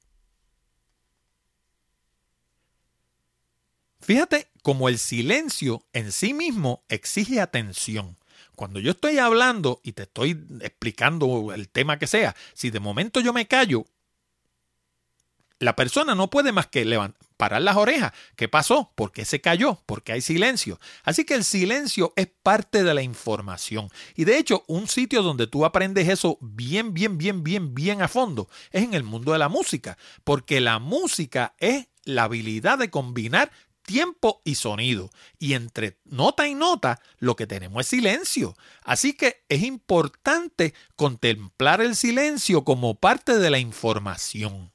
[4.02, 8.17] Fíjate como el silencio en sí mismo exige atención.
[8.58, 10.32] Cuando yo estoy hablando y te estoy
[10.62, 13.86] explicando el tema que sea, si de momento yo me callo,
[15.60, 16.84] la persona no puede más que
[17.38, 18.14] parar las orejas.
[18.36, 18.92] ¿Qué pasó?
[18.96, 19.80] ¿Por qué se cayó?
[19.86, 20.80] ¿Por qué hay silencio?
[21.04, 23.90] Así que el silencio es parte de la información.
[24.16, 28.08] Y de hecho, un sitio donde tú aprendes eso bien, bien, bien, bien, bien a
[28.08, 30.00] fondo es en el mundo de la música.
[30.24, 33.52] Porque la música es la habilidad de combinar
[33.88, 35.10] tiempo y sonido.
[35.40, 38.56] Y entre nota y nota lo que tenemos es silencio.
[38.84, 44.72] Así que es importante contemplar el silencio como parte de la información.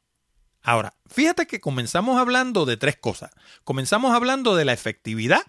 [0.63, 3.31] Ahora, fíjate que comenzamos hablando de tres cosas.
[3.65, 5.43] Comenzamos hablando de la efectividad,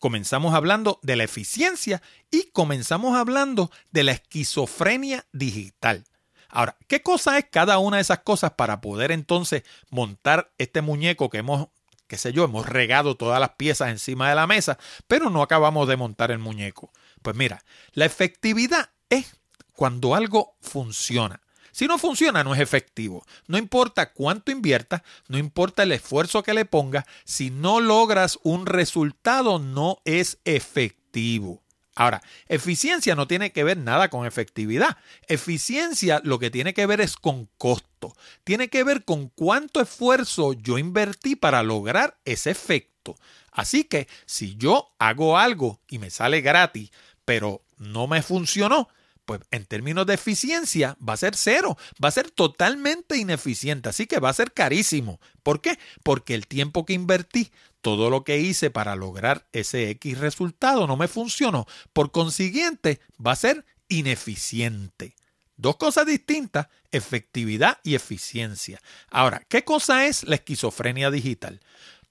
[0.00, 6.04] comenzamos hablando de la eficiencia y comenzamos hablando de la esquizofrenia digital.
[6.48, 11.28] Ahora, ¿qué cosa es cada una de esas cosas para poder entonces montar este muñeco
[11.28, 11.68] que hemos
[12.06, 15.88] qué sé yo, hemos regado todas las piezas encima de la mesa, pero no acabamos
[15.88, 16.92] de montar el muñeco.
[17.22, 19.36] Pues mira, la efectividad es
[19.72, 21.40] cuando algo funciona.
[21.72, 23.26] Si no funciona, no es efectivo.
[23.48, 28.66] No importa cuánto inviertas, no importa el esfuerzo que le pongas, si no logras un
[28.66, 31.63] resultado, no es efectivo.
[31.94, 34.96] Ahora, eficiencia no tiene que ver nada con efectividad.
[35.28, 38.16] Eficiencia lo que tiene que ver es con costo.
[38.42, 43.16] Tiene que ver con cuánto esfuerzo yo invertí para lograr ese efecto.
[43.52, 46.90] Así que si yo hago algo y me sale gratis,
[47.24, 48.88] pero no me funcionó,
[49.24, 54.06] pues en términos de eficiencia va a ser cero, va a ser totalmente ineficiente, así
[54.06, 55.20] que va a ser carísimo.
[55.42, 55.78] ¿Por qué?
[56.02, 57.52] Porque el tiempo que invertí,
[57.84, 61.66] todo lo que hice para lograr ese X resultado no me funcionó.
[61.92, 65.14] Por consiguiente, va a ser ineficiente.
[65.58, 68.80] Dos cosas distintas, efectividad y eficiencia.
[69.10, 71.60] Ahora, ¿qué cosa es la esquizofrenia digital?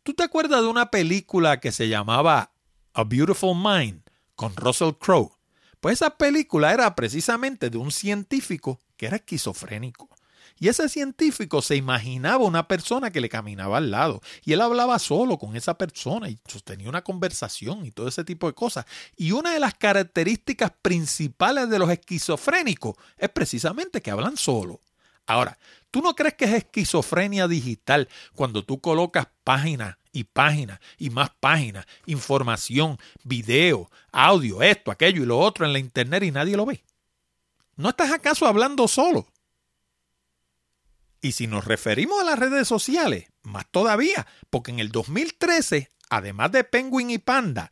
[0.04, 2.52] ¿Tú te acuerdas de una película que se llamaba
[2.94, 4.04] A Beautiful Mind
[4.36, 5.32] con Russell Crowe?
[5.80, 10.08] Pues esa película era precisamente de un científico que era esquizofrénico.
[10.60, 15.00] Y ese científico se imaginaba una persona que le caminaba al lado y él hablaba
[15.00, 18.86] solo con esa persona y sostenía una conversación y todo ese tipo de cosas.
[19.18, 24.80] Y una de las características principales de los esquizofrénicos es precisamente que hablan solo.
[25.26, 25.58] Ahora,
[25.90, 31.32] ¿tú no crees que es esquizofrenia digital cuando tú colocas páginas y páginas y más
[31.40, 36.66] páginas, información, video, audio, esto, aquello y lo otro en la internet y nadie lo
[36.66, 36.84] ve?
[37.76, 39.28] ¿No estás acaso hablando solo?
[41.24, 46.52] Y si nos referimos a las redes sociales, más todavía, porque en el 2013, además
[46.52, 47.72] de Penguin y Panda,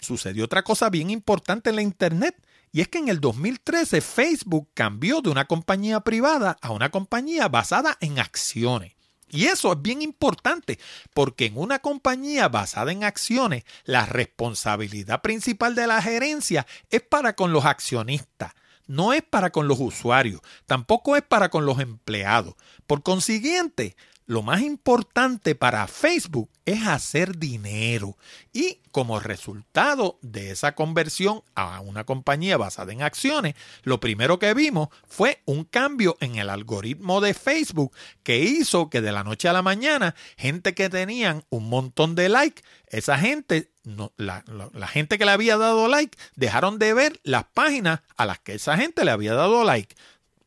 [0.00, 2.42] sucedió otra cosa bien importante en la Internet.
[2.72, 7.48] Y es que en el 2013 Facebook cambió de una compañía privada a una compañía
[7.48, 8.94] basada en acciones.
[9.28, 10.78] Y eso es bien importante
[11.12, 17.36] porque en una compañía basada en acciones, la responsabilidad principal de la gerencia es para
[17.36, 18.54] con los accionistas
[18.86, 22.54] no es para con los usuarios, tampoco es para con los empleados.
[22.86, 28.18] Por consiguiente, lo más importante para Facebook es hacer dinero
[28.52, 34.52] y como resultado de esa conversión a una compañía basada en acciones, lo primero que
[34.52, 37.92] vimos fue un cambio en el algoritmo de Facebook
[38.22, 42.28] que hizo que de la noche a la mañana gente que tenían un montón de
[42.28, 43.70] likes, esa gente,
[44.16, 48.40] la, la gente que le había dado like, dejaron de ver las páginas a las
[48.40, 49.94] que esa gente le había dado like.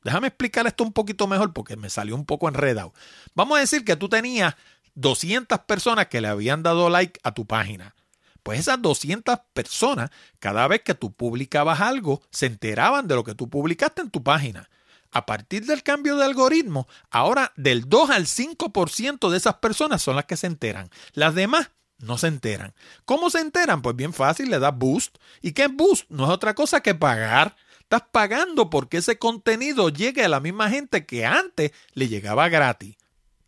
[0.04, 2.94] Déjame explicar esto un poquito mejor porque me salió un poco enredado.
[3.36, 4.56] Vamos a decir que tú tenías
[5.00, 7.96] 200 personas que le habían dado like a tu página.
[8.44, 13.36] Pues esas 200 personas, cada vez que tú publicabas algo, se enteraban de lo que
[13.36, 14.70] tú publicaste en tu página.
[15.12, 20.16] A partir del cambio de algoritmo, ahora del 2 al 5% de esas personas son
[20.16, 20.90] las que se enteran.
[21.14, 22.74] Las demás no se enteran.
[23.06, 23.82] ¿Cómo se enteran?
[23.82, 25.18] Pues bien fácil, le das boost.
[25.42, 26.10] ¿Y qué boost?
[26.10, 27.56] No es otra cosa que pagar
[27.90, 32.98] Estás pagando porque ese contenido llegue a la misma gente que antes le llegaba gratis.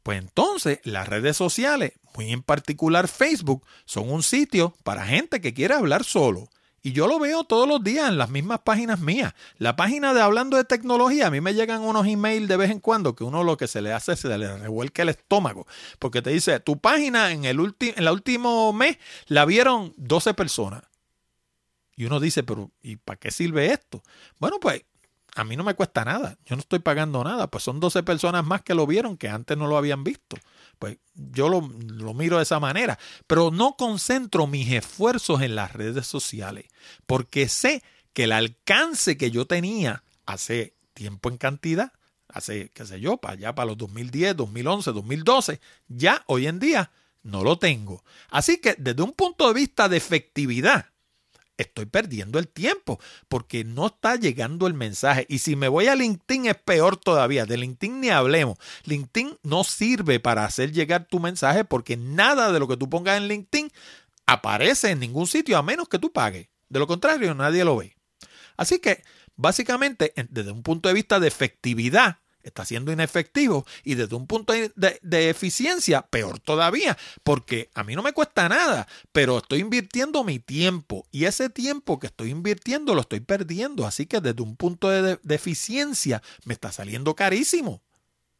[0.03, 5.53] Pues entonces las redes sociales, muy en particular Facebook, son un sitio para gente que
[5.53, 6.49] quiere hablar solo.
[6.83, 9.33] Y yo lo veo todos los días en las mismas páginas mías.
[9.59, 12.79] La página de Hablando de Tecnología, a mí me llegan unos emails de vez en
[12.79, 15.67] cuando que uno lo que se le hace es se le revuelca el estómago.
[15.99, 18.97] Porque te dice, tu página en el, en el último mes
[19.27, 20.81] la vieron 12 personas.
[21.95, 24.01] Y uno dice, pero ¿y para qué sirve esto?
[24.39, 24.83] Bueno, pues
[25.35, 26.37] a mí no me cuesta nada.
[26.45, 27.47] Yo no estoy pagando nada.
[27.47, 30.37] Pues son 12 personas más que lo vieron que antes no lo habían visto.
[30.77, 32.99] Pues yo lo, lo, miro de esa manera.
[33.27, 36.65] Pero no concentro mis esfuerzos en las redes sociales.
[37.05, 41.93] Porque sé que el alcance que yo tenía hace tiempo en cantidad,
[42.27, 46.91] hace, qué sé yo, para allá, para los 2010, 2011, 2012, ya hoy en día
[47.23, 48.03] no lo tengo.
[48.29, 50.90] Así que desde un punto de vista de efectividad,
[51.61, 55.25] estoy perdiendo el tiempo porque no está llegando el mensaje.
[55.29, 57.45] Y si me voy a LinkedIn es peor todavía.
[57.45, 58.57] De LinkedIn ni hablemos.
[58.85, 63.17] LinkedIn no sirve para hacer llegar tu mensaje porque nada de lo que tú pongas
[63.17, 63.71] en LinkedIn
[64.25, 66.47] aparece en ningún sitio a menos que tú pagues.
[66.69, 67.95] De lo contrario, nadie lo ve.
[68.55, 69.03] Así que,
[69.35, 74.53] básicamente, desde un punto de vista de efectividad, está siendo inefectivo y desde un punto
[74.53, 80.39] de, eficiencia, peor todavía, porque a mí no me cuesta nada, pero estoy invirtiendo mi
[80.39, 84.89] tiempo y ese tiempo que estoy invirtiendo lo estoy perdiendo, así que desde un punto
[84.89, 87.81] de, de eficiencia me está saliendo carísimo.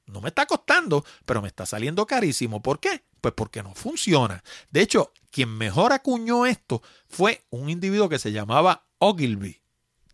[0.05, 2.61] No me está costando, pero me está saliendo carísimo.
[2.61, 3.03] ¿Por qué?
[3.21, 4.43] Pues porque no funciona.
[4.69, 9.60] De hecho, quien mejor acuñó esto fue un individuo que se llamaba Ogilvy.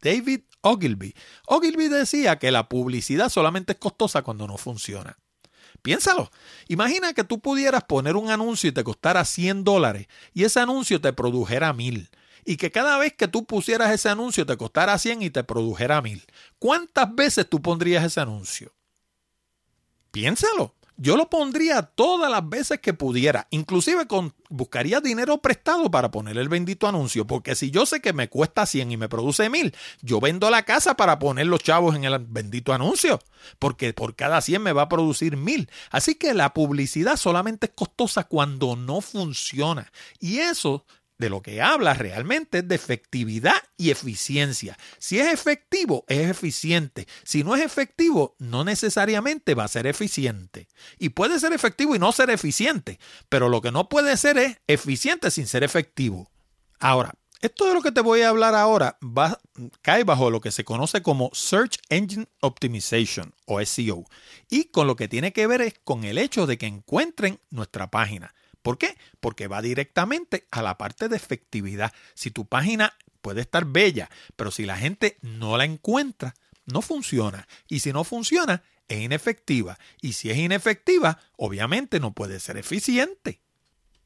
[0.01, 1.13] David Ogilvy.
[1.47, 5.17] Ogilvy decía que la publicidad solamente es costosa cuando no funciona.
[5.81, 6.31] Piénsalo.
[6.67, 10.99] Imagina que tú pudieras poner un anuncio y te costara 100 dólares y ese anuncio
[11.01, 12.09] te produjera 1000.
[12.45, 16.01] Y que cada vez que tú pusieras ese anuncio te costara 100 y te produjera
[16.01, 16.25] 1000.
[16.59, 18.73] ¿Cuántas veces tú pondrías ese anuncio?
[20.11, 20.76] Piénsalo.
[20.99, 23.47] Yo lo pondría todas las veces que pudiera.
[23.51, 27.27] Inclusive con, buscaría dinero prestado para poner el bendito anuncio.
[27.27, 30.63] Porque si yo sé que me cuesta 100 y me produce 1000, yo vendo la
[30.63, 33.19] casa para poner los chavos en el bendito anuncio.
[33.59, 35.69] Porque por cada 100 me va a producir 1000.
[35.91, 39.91] Así que la publicidad solamente es costosa cuando no funciona.
[40.19, 40.83] Y eso
[41.17, 44.77] de lo que habla realmente es de efectividad y eficiencia.
[44.99, 47.07] Si es efectivo, es eficiente.
[47.23, 50.67] Si no es efectivo, no necesariamente va a ser eficiente.
[50.97, 52.99] Y puede ser efectivo y no ser eficiente,
[53.29, 56.29] pero lo que no puede ser es eficiente sin ser efectivo.
[56.79, 59.39] Ahora, esto de lo que te voy a hablar ahora va,
[59.83, 64.05] cae bajo lo que se conoce como Search Engine Optimization o SEO
[64.49, 67.91] y con lo que tiene que ver es con el hecho de que encuentren nuestra
[67.91, 68.33] página.
[68.67, 68.97] ¿Por qué?
[69.21, 71.93] Porque va directamente a la parte de efectividad.
[72.15, 77.47] Si tu página puede estar bella, pero si la gente no la encuentra, no funciona.
[77.69, 79.79] Y si no funciona, es inefectiva.
[80.01, 83.39] Y si es inefectiva, obviamente no puede ser eficiente.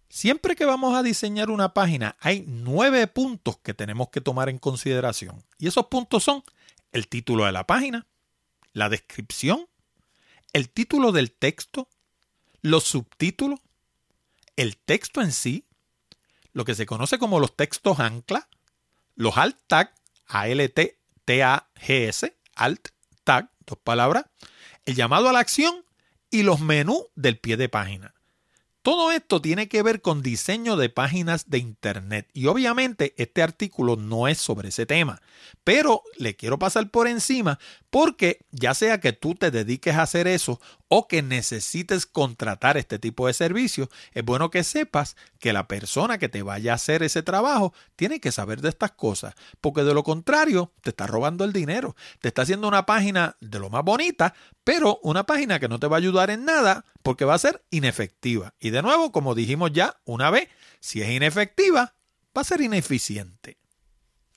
[0.10, 4.60] Siempre que vamos a diseñar una página, hay nueve puntos que tenemos que tomar en
[4.60, 5.44] consideración.
[5.58, 6.44] Y esos puntos son
[6.92, 8.06] el título de la página,
[8.74, 9.66] la descripción,
[10.54, 11.90] el título del texto,
[12.62, 13.60] los subtítulos,
[14.62, 15.66] el texto en sí,
[16.54, 18.48] lo que se conoce como los textos ancla,
[19.16, 19.92] los alt tag,
[20.28, 20.78] A-L-T-T-A-G-S,
[22.56, 22.90] alt
[23.24, 24.26] tag, dos palabras,
[24.86, 25.84] el llamado a la acción
[26.30, 28.14] y los menús del pie de página.
[28.84, 33.96] Todo esto tiene que ver con diseño de páginas de Internet y obviamente este artículo
[33.96, 35.24] no es sobre ese tema,
[35.64, 37.58] pero le quiero pasar por encima
[37.90, 40.60] porque ya sea que tú te dediques a hacer eso
[40.94, 46.18] o que necesites contratar este tipo de servicio, es bueno que sepas que la persona
[46.18, 49.94] que te vaya a hacer ese trabajo tiene que saber de estas cosas, porque de
[49.94, 53.86] lo contrario te está robando el dinero, te está haciendo una página de lo más
[53.86, 54.34] bonita,
[54.66, 57.64] pero una página que no te va a ayudar en nada porque va a ser
[57.70, 58.54] inefectiva.
[58.60, 60.50] Y de nuevo, como dijimos ya una vez,
[60.82, 61.96] si es inefectiva,
[62.38, 63.58] va a ser ineficiente.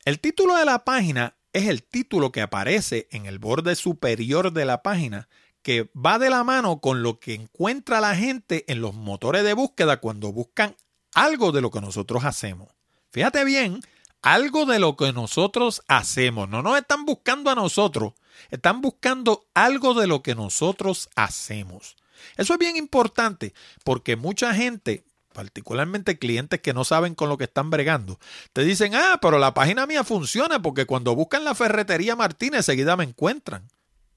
[0.05, 4.67] El título de la página es el título que aparece en el borde superior de
[4.67, 5.29] la página
[5.65, 9.55] que va de la mano con lo que encuentra la gente en los motores de
[9.55, 10.77] búsqueda cuando buscan
[11.15, 12.69] algo de lo que nosotros hacemos.
[13.11, 13.81] Fíjate bien,
[14.21, 16.51] algo de lo que nosotros hacemos.
[16.51, 18.13] No nos están buscando a nosotros,
[18.51, 21.97] están buscando algo de lo que nosotros hacemos.
[22.37, 23.55] Eso es bien importante
[23.85, 28.19] porque mucha gente, particularmente clientes que no saben con lo que están bregando,
[28.53, 32.99] te dicen, ah, pero la página mía funciona porque cuando buscan la ferretería Martínez seguida
[32.99, 33.71] me encuentran.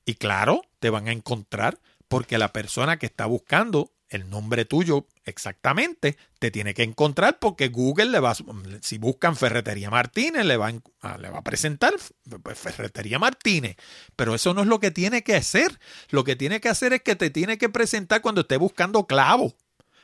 [0.08, 5.06] Y claro, te van a encontrar porque la persona que está buscando el nombre tuyo
[5.26, 8.34] exactamente, te tiene que encontrar porque Google le va,
[8.80, 11.94] si buscan Ferretería Martínez, le va, a, le va a presentar
[12.42, 13.76] pues, Ferretería Martínez.
[14.16, 15.78] Pero eso no es lo que tiene que hacer.
[16.10, 19.56] Lo que tiene que hacer es que te tiene que presentar cuando esté buscando clavo,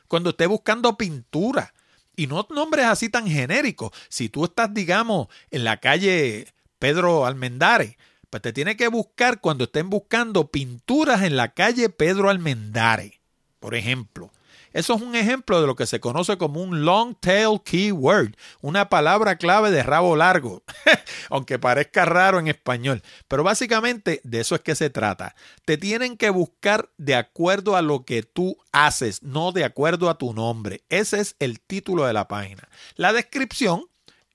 [0.10, 1.74] cuando esté buscando pintura.
[2.18, 3.92] Y no nombres así tan genéricos.
[4.10, 7.96] Si tú estás, digamos, en la calle Pedro Almendares,
[8.34, 13.12] pues te tiene que buscar cuando estén buscando pinturas en la calle Pedro Almendares,
[13.60, 14.32] por ejemplo.
[14.72, 18.90] Eso es un ejemplo de lo que se conoce como un long tail keyword, una
[18.90, 20.64] palabra clave de rabo largo,
[21.30, 23.04] aunque parezca raro en español.
[23.28, 25.36] Pero básicamente de eso es que se trata.
[25.64, 30.18] Te tienen que buscar de acuerdo a lo que tú haces, no de acuerdo a
[30.18, 30.82] tu nombre.
[30.90, 32.68] Ese es el título de la página.
[32.96, 33.86] La descripción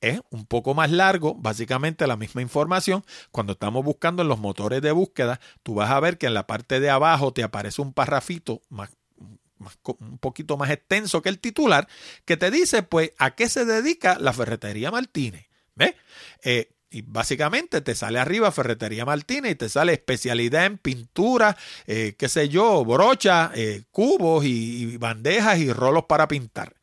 [0.00, 3.04] es un poco más largo, básicamente la misma información.
[3.30, 6.46] Cuando estamos buscando en los motores de búsqueda, tú vas a ver que en la
[6.46, 8.90] parte de abajo te aparece un parrafito más
[9.98, 11.88] un poquito más extenso que el titular,
[12.24, 15.46] que te dice, pues, a qué se dedica la Ferretería Martínez.
[15.74, 15.94] ¿Ves?
[16.44, 22.14] Eh, y básicamente te sale arriba Ferretería Martínez y te sale especialidad en pintura, eh,
[22.18, 26.74] qué sé yo, brocha, eh, cubos y, bandejas y rolos para pintar.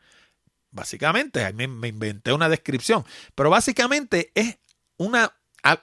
[0.75, 4.57] Básicamente, ahí me, me, inventé una descripción, pero básicamente es
[4.97, 5.33] una,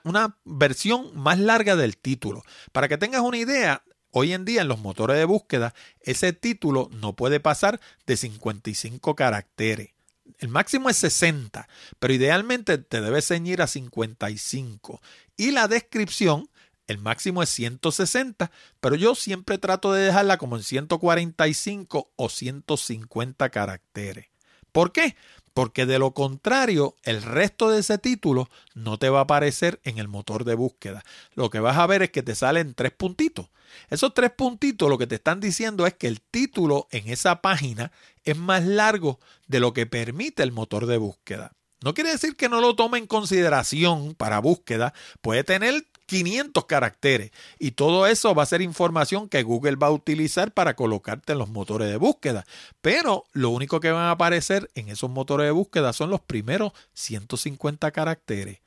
[0.03, 2.43] una versión más larga del título.
[2.71, 3.83] Para que tengas una idea,
[4.15, 9.15] Hoy en día en los motores de búsqueda ese título no puede pasar de 55
[9.15, 9.89] caracteres.
[10.37, 11.67] El máximo es 60,
[11.97, 15.01] pero idealmente te debes ceñir a 55.
[15.35, 16.47] Y la descripción,
[16.85, 23.49] el máximo es 160, pero yo siempre trato de dejarla como en 145 o 150
[23.49, 24.27] caracteres.
[24.73, 25.15] ¿Por qué?
[25.53, 29.99] porque de lo contrario, el resto de ese título no te va a aparecer en
[29.99, 31.03] el motor de búsqueda.
[31.35, 33.49] Lo que vas a ver es que te salen tres puntitos.
[33.89, 37.91] Esos tres puntitos lo que te están diciendo es que el título en esa página
[38.23, 41.53] es más largo de lo que permite el motor de búsqueda.
[41.83, 47.31] No quiere decir que no lo tome en consideración para búsqueda, puede tener 500 caracteres.
[47.59, 51.39] Y todo eso va a ser información que Google va a utilizar para colocarte en
[51.39, 52.45] los motores de búsqueda.
[52.81, 56.73] Pero lo único que van a aparecer en esos motores de búsqueda son los primeros
[56.93, 58.59] 150 caracteres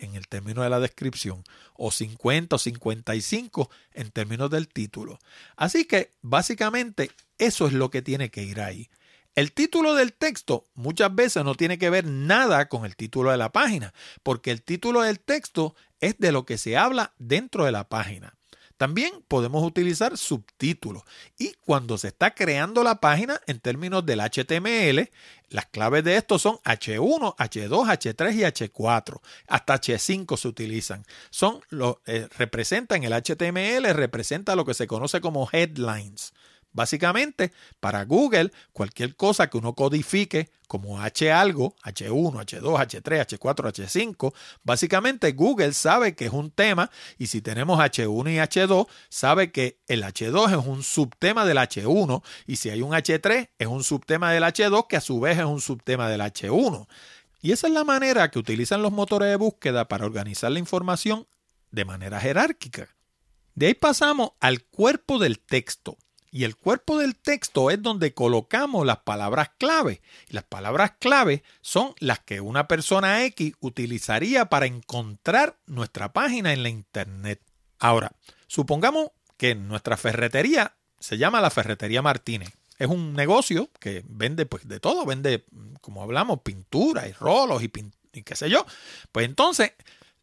[0.00, 5.18] en el término de la descripción o 50 o 55 en términos del título.
[5.56, 8.88] Así que básicamente eso es lo que tiene que ir ahí.
[9.36, 13.36] El título del texto muchas veces no tiene que ver nada con el título de
[13.36, 17.72] la página, porque el título del texto es de lo que se habla dentro de
[17.72, 18.36] la página.
[18.80, 21.02] También podemos utilizar subtítulos
[21.38, 25.10] y cuando se está creando la página en términos del HTML,
[25.50, 29.20] las claves de esto son H1, H2, H3 y H4.
[29.48, 31.04] Hasta H5 se utilizan.
[31.28, 31.60] Son
[32.06, 36.32] eh, representan el HTML, representa lo que se conoce como headlines.
[36.72, 43.72] Básicamente, para Google, cualquier cosa que uno codifique como H algo, H1, H2, H3, H4,
[43.72, 49.50] H5, básicamente Google sabe que es un tema y si tenemos H1 y H2, sabe
[49.50, 53.82] que el H2 es un subtema del H1 y si hay un H3 es un
[53.82, 56.86] subtema del H2 que a su vez es un subtema del H1.
[57.42, 61.26] Y esa es la manera que utilizan los motores de búsqueda para organizar la información
[61.72, 62.94] de manera jerárquica.
[63.56, 65.98] De ahí pasamos al cuerpo del texto.
[66.30, 70.00] Y el cuerpo del texto es donde colocamos las palabras clave.
[70.28, 76.52] Y las palabras clave son las que una persona X utilizaría para encontrar nuestra página
[76.52, 77.42] en la Internet.
[77.80, 78.12] Ahora,
[78.46, 82.50] supongamos que nuestra ferretería se llama la Ferretería Martínez.
[82.78, 85.44] Es un negocio que vende pues de todo, vende,
[85.80, 87.70] como hablamos, pintura y rolos y,
[88.12, 88.64] y qué sé yo.
[89.10, 89.72] Pues entonces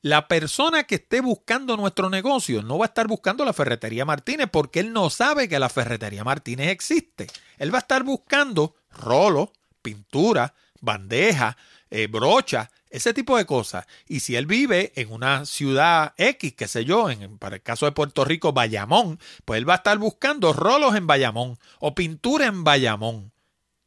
[0.01, 4.47] la persona que esté buscando nuestro negocio no va a estar buscando la Ferretería Martínez
[4.51, 7.27] porque él no sabe que la Ferretería Martínez existe.
[7.57, 11.57] Él va a estar buscando rolo, pintura, bandeja,
[11.89, 13.85] eh, brocha, ese tipo de cosas.
[14.07, 17.85] Y si él vive en una ciudad X, qué sé yo, en, para el caso
[17.85, 22.45] de Puerto Rico, Bayamón, pues él va a estar buscando rolos en Bayamón o pintura
[22.45, 23.31] en Bayamón.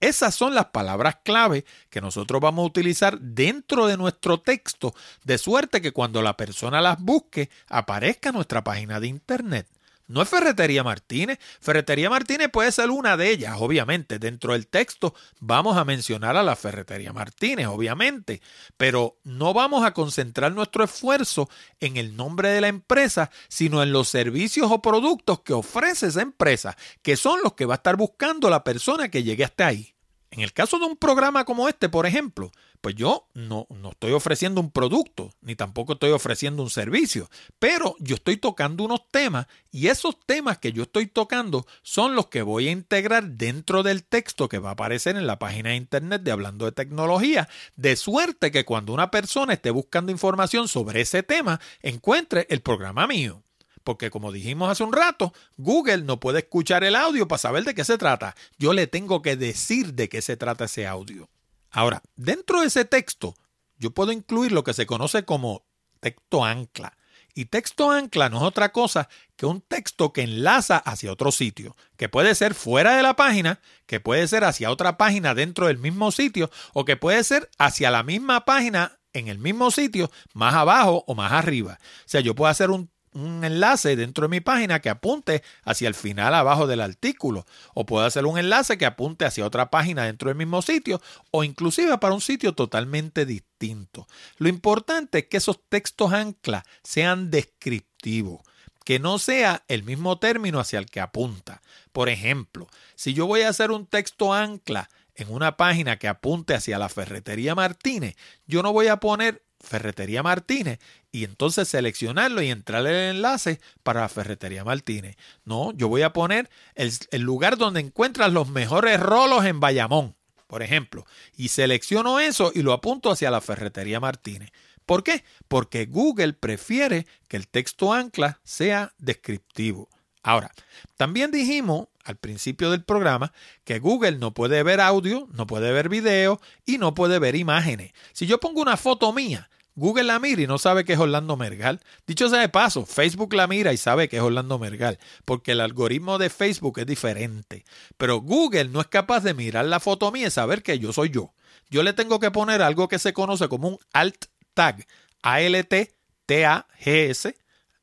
[0.01, 4.94] Esas son las palabras clave que nosotros vamos a utilizar dentro de nuestro texto,
[5.24, 9.66] de suerte que cuando la persona las busque aparezca nuestra página de internet.
[10.11, 11.38] No es Ferretería Martínez.
[11.61, 14.18] Ferretería Martínez puede ser una de ellas, obviamente.
[14.18, 18.42] Dentro del texto vamos a mencionar a la Ferretería Martínez, obviamente.
[18.76, 21.48] Pero no vamos a concentrar nuestro esfuerzo
[21.78, 26.22] en el nombre de la empresa, sino en los servicios o productos que ofrece esa
[26.22, 29.94] empresa, que son los que va a estar buscando la persona que llegue hasta ahí.
[30.31, 34.12] En el caso de un programa como este, por ejemplo, pues yo no, no, estoy
[34.12, 37.28] ofreciendo un producto, ni tampoco estoy ofreciendo un servicio,
[37.59, 42.28] pero yo estoy tocando unos temas y esos temas que yo estoy tocando son los
[42.28, 45.76] que voy a integrar dentro del texto que va a aparecer en la página de
[45.76, 51.01] internet de Hablando de Tecnología, de suerte que cuando una persona esté buscando información sobre
[51.01, 53.43] ese tema, encuentre el programa mío.
[53.85, 57.74] Porque como dijimos hace un rato, Google no puede escuchar el audio para saber de
[57.74, 58.35] qué se trata.
[58.59, 61.28] Yo le tengo que decir de qué se trata ese audio.
[61.70, 63.35] Ahora, dentro de ese texto,
[63.78, 65.64] yo puedo incluir lo que se conoce como
[66.01, 66.97] texto ancla.
[67.35, 71.76] Y texto ancla no es otra cosa que un texto que enlaza hacia otro sitio,
[71.97, 75.78] que puede ser fuera de la página, que puede ser hacia otra página dentro del
[75.78, 80.55] mismo sitio, o que puede ser hacia la misma página en el mismo sitio, más
[80.55, 81.78] abajo o más arriba.
[81.81, 85.88] O sea, yo puedo hacer un un enlace dentro de mi página que apunte hacia
[85.88, 90.04] el final abajo del artículo o puedo hacer un enlace que apunte hacia otra página
[90.04, 91.00] dentro del mismo sitio
[91.30, 94.06] o inclusive para un sitio totalmente distinto.
[94.38, 98.40] Lo importante es que esos textos ancla sean descriptivos,
[98.84, 101.62] que no sea el mismo término hacia el que apunta.
[101.92, 106.54] Por ejemplo, si yo voy a hacer un texto ancla en una página que apunte
[106.54, 110.78] hacia la ferretería Martínez, yo no voy a poner Ferretería Martínez
[111.12, 115.16] y entonces seleccionarlo y entrarle el enlace para Ferretería Martínez.
[115.44, 120.16] No, yo voy a poner el, el, lugar donde encuentras los mejores rolos en Bayamón,
[120.46, 121.04] por ejemplo,
[121.36, 124.50] y selecciono eso y lo apunto hacia la Ferretería Martínez.
[124.86, 125.24] ¿Por qué?
[125.46, 129.88] Porque Google prefiere que el texto ancla sea descriptivo.
[130.22, 130.50] Ahora,
[130.96, 133.32] también dijimos al principio del programa
[133.64, 137.92] que Google no puede ver audio, no puede ver video y no puede ver imágenes.
[138.12, 141.36] Si yo pongo una foto mía, Google la mira y no sabe que es Orlando
[141.36, 141.80] Mergal.
[142.07, 145.61] Dicho sea de paso, Facebook la mira y sabe que es Orlando Mergal, porque el
[145.61, 147.64] algoritmo de Facebook es diferente.
[147.96, 151.09] Pero Google no es capaz de mirar la foto mía y saber que yo soy
[151.11, 151.32] yo.
[151.70, 154.24] Yo le tengo que poner algo que se conoce como un alt
[154.55, 154.86] tag,
[155.22, 157.36] A-L-T-T-A-G-S,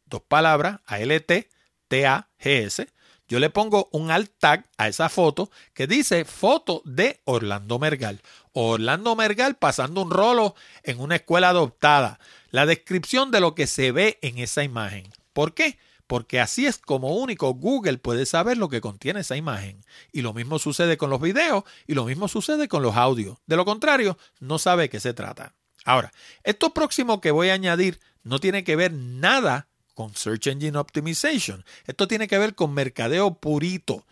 [0.06, 2.88] dos palabras, A-L-T-T-A-G-S,
[3.28, 8.22] yo le pongo un alt tag a esa foto que dice foto de Orlando Mergal.
[8.54, 12.20] Orlando Mergal pasando un rolo en una escuela adoptada.
[12.52, 15.12] La descripción de lo que se ve en esa imagen.
[15.34, 15.78] ¿Por qué?
[16.08, 19.84] Porque así es como único Google puede saber lo que contiene esa imagen.
[20.14, 23.38] Y lo mismo sucede con los videos y lo mismo sucede con los audios.
[23.46, 25.54] De lo contrario, no sabe de qué se trata.
[25.84, 26.14] Ahora,
[26.44, 29.68] esto próximo que voy a añadir no tiene que ver nada
[29.98, 31.66] con Search Engine Optimization.
[31.88, 34.06] Esto tiene que ver con mercadeo purito.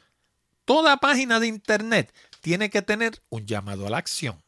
[0.65, 2.11] Toda página de Internet
[2.41, 4.41] tiene que tener un llamado a la acción.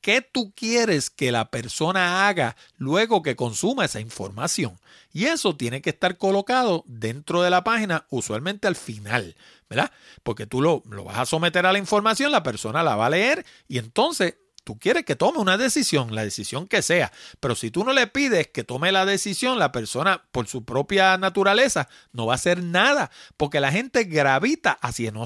[0.00, 4.78] ¿Qué tú quieres que la persona haga luego que consuma esa información?
[5.12, 9.34] Y eso tiene que estar colocado dentro de la página, usualmente al final,
[9.68, 9.90] ¿verdad?
[10.22, 13.10] Porque tú lo, lo vas a someter a la información, la persona la va a
[13.10, 17.70] leer y entonces Tú quieres que tome una decisión, la decisión que sea, pero si
[17.70, 22.26] tú no le pides que tome la decisión, la persona por su propia naturaleza no
[22.26, 25.22] va a hacer nada, porque la gente gravita hacia no,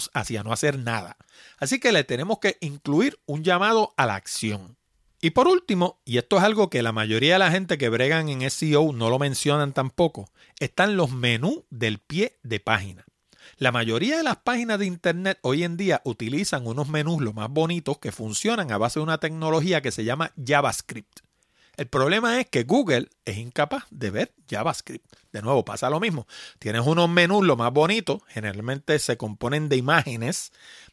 [0.53, 1.17] hacer nada.
[1.57, 4.77] Así que le tenemos que incluir un llamado a la acción.
[5.23, 8.29] Y por último, y esto es algo que la mayoría de la gente que bregan
[8.29, 10.29] en SEO no lo mencionan tampoco,
[10.59, 13.07] están los menús del pie de página.
[13.61, 17.51] La mayoría de las páginas de Internet hoy en día utilizan unos menús lo más
[17.51, 21.21] bonitos que funcionan a base de una tecnología que se llama JavaScript.
[21.77, 25.05] El problema es que Google es incapaz de ver JavaScript.
[25.31, 26.27] De nuevo, pasa lo mismo.
[26.59, 30.53] Tienes unos menús lo más bonitos, generalmente se componen de imágenes,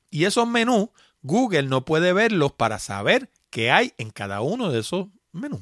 [0.09, 0.89] y esos menús
[1.21, 5.61] Google no puede verlos para saber qué hay en cada uno de esos menús.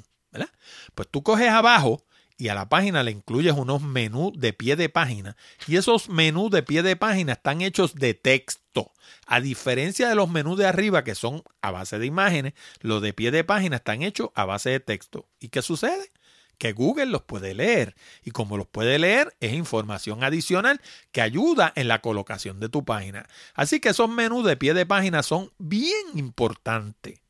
[0.95, 2.03] Pues tú coges abajo
[2.37, 6.51] y a la página le incluyes unos menús de pie de página y esos menús
[6.51, 8.91] de pie de página están hechos de texto.
[9.25, 13.13] A diferencia de los menús de arriba que son a base de imágenes, los de
[13.13, 15.29] pie de página están hechos a base de texto.
[15.39, 16.11] ¿Y qué sucede?
[16.57, 20.81] Que Google los puede leer y como los puede leer es información adicional
[21.11, 23.27] que ayuda en la colocación de tu página.
[23.53, 27.21] Así que esos menús de pie de página son bien importantes.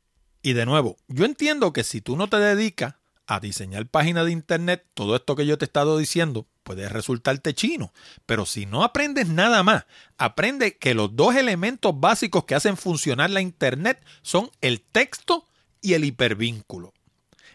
[0.41, 2.95] Y de nuevo, yo entiendo que si tú no te dedicas
[3.28, 7.53] a diseñar páginas de internet, todo esto que yo te he estado diciendo puede resultarte
[7.53, 7.93] chino.
[8.26, 9.86] Pero si no aprendes nada más,
[10.17, 15.47] aprende que los dos elementos básicos que hacen funcionar la internet son el texto
[15.82, 16.93] y el hipervínculo.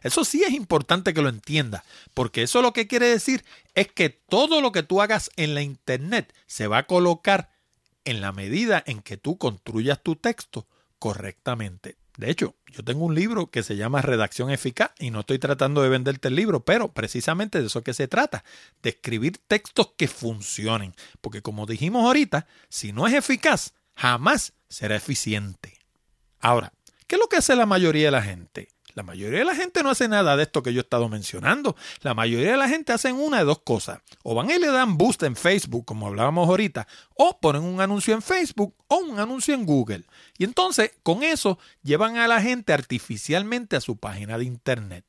[0.02, 1.82] Eso sí es importante que lo entiendas,
[2.14, 3.44] porque eso lo que quiere decir
[3.74, 7.50] es que todo lo que tú hagas en la internet se va a colocar
[8.04, 10.66] en la medida en que tú construyas tu texto
[10.98, 11.96] correctamente.
[12.20, 15.80] De hecho, yo tengo un libro que se llama Redacción Eficaz y no estoy tratando
[15.80, 18.44] de venderte el libro, pero precisamente de eso que se trata,
[18.82, 20.94] de escribir textos que funcionen.
[21.22, 25.78] Porque como dijimos ahorita, si no es eficaz, jamás será eficiente.
[26.40, 26.74] Ahora,
[27.06, 28.68] ¿qué es lo que hace la mayoría de la gente?
[29.00, 31.74] La mayoría de la gente no hace nada de esto que yo he estado mencionando.
[32.02, 34.00] La mayoría de la gente hacen una de dos cosas.
[34.22, 38.12] O van y le dan boost en Facebook, como hablábamos ahorita, o ponen un anuncio
[38.12, 40.04] en Facebook o un anuncio en Google.
[40.36, 45.06] Y entonces, con eso, llevan a la gente artificialmente a su página de Internet.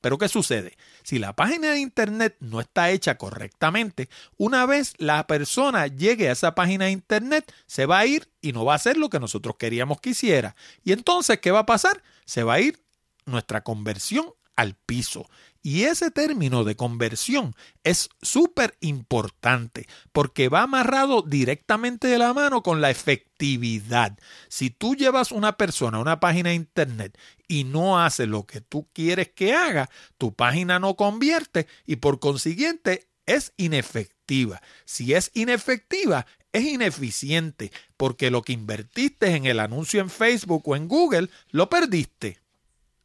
[0.00, 0.76] Pero ¿qué sucede?
[1.02, 6.32] Si la página de internet no está hecha correctamente, una vez la persona llegue a
[6.32, 9.18] esa página de internet, se va a ir y no va a hacer lo que
[9.18, 10.54] nosotros queríamos que hiciera.
[10.84, 12.04] Y entonces, ¿qué va a pasar?
[12.24, 12.85] Se va a ir
[13.26, 15.28] nuestra conversión al piso.
[15.62, 22.62] Y ese término de conversión es súper importante porque va amarrado directamente de la mano
[22.62, 24.16] con la efectividad.
[24.48, 27.18] Si tú llevas una persona a una página de internet
[27.48, 32.20] y no hace lo que tú quieres que haga, tu página no convierte y por
[32.20, 34.62] consiguiente es inefectiva.
[34.84, 40.76] Si es inefectiva, es ineficiente porque lo que invertiste en el anuncio en Facebook o
[40.76, 42.45] en Google lo perdiste.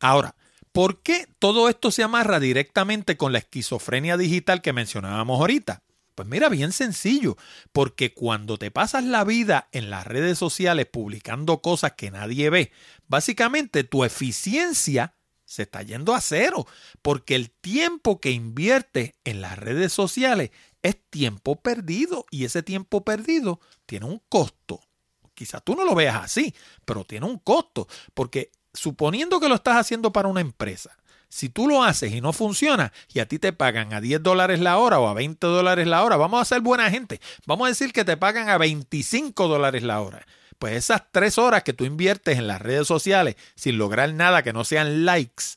[0.01, 0.35] Ahora,
[0.71, 5.83] ¿Por qué todo esto se amarra directamente con la esquizofrenia digital que mencionábamos ahorita?
[6.15, 7.35] Pues mira, bien sencillo,
[7.73, 12.71] porque cuando te pasas la vida en las redes sociales publicando cosas que nadie ve,
[13.07, 16.65] básicamente tu eficiencia se está yendo a cero,
[17.01, 20.51] porque el tiempo que inviertes en las redes sociales
[20.83, 24.79] es tiempo perdido y ese tiempo perdido tiene un costo.
[25.33, 29.77] Quizás tú no lo veas así, pero tiene un costo, porque suponiendo que lo estás
[29.77, 30.97] haciendo para una empresa,
[31.29, 34.59] si tú lo haces y no funciona y a ti te pagan a 10 dólares
[34.59, 37.69] la hora o a 20 dólares la hora, vamos a ser buena gente, vamos a
[37.69, 40.25] decir que te pagan a 25 dólares la hora.
[40.59, 44.53] Pues esas tres horas que tú inviertes en las redes sociales sin lograr nada que
[44.53, 45.55] no sean likes,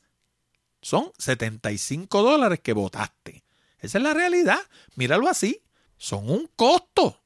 [0.84, 3.42] son 75 dólares que votaste.
[3.78, 4.58] Esa es la realidad.
[4.96, 5.62] Míralo así.
[5.96, 7.22] Son un costo.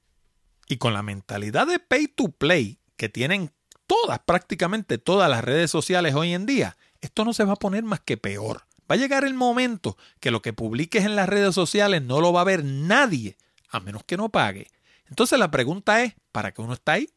[0.69, 3.53] Y con la mentalidad de pay to play que tienen
[3.89, 7.83] todas, prácticamente todas las redes sociales hoy en día, esto no se va a poner
[7.83, 8.63] más que peor.
[8.91, 12.33] Va a llegar el momento que lo que publiques en las redes sociales no lo
[12.33, 13.37] va a ver nadie,
[13.71, 14.69] a menos que no pague.
[15.09, 17.11] Entonces la pregunta es, ¿para qué uno está ahí?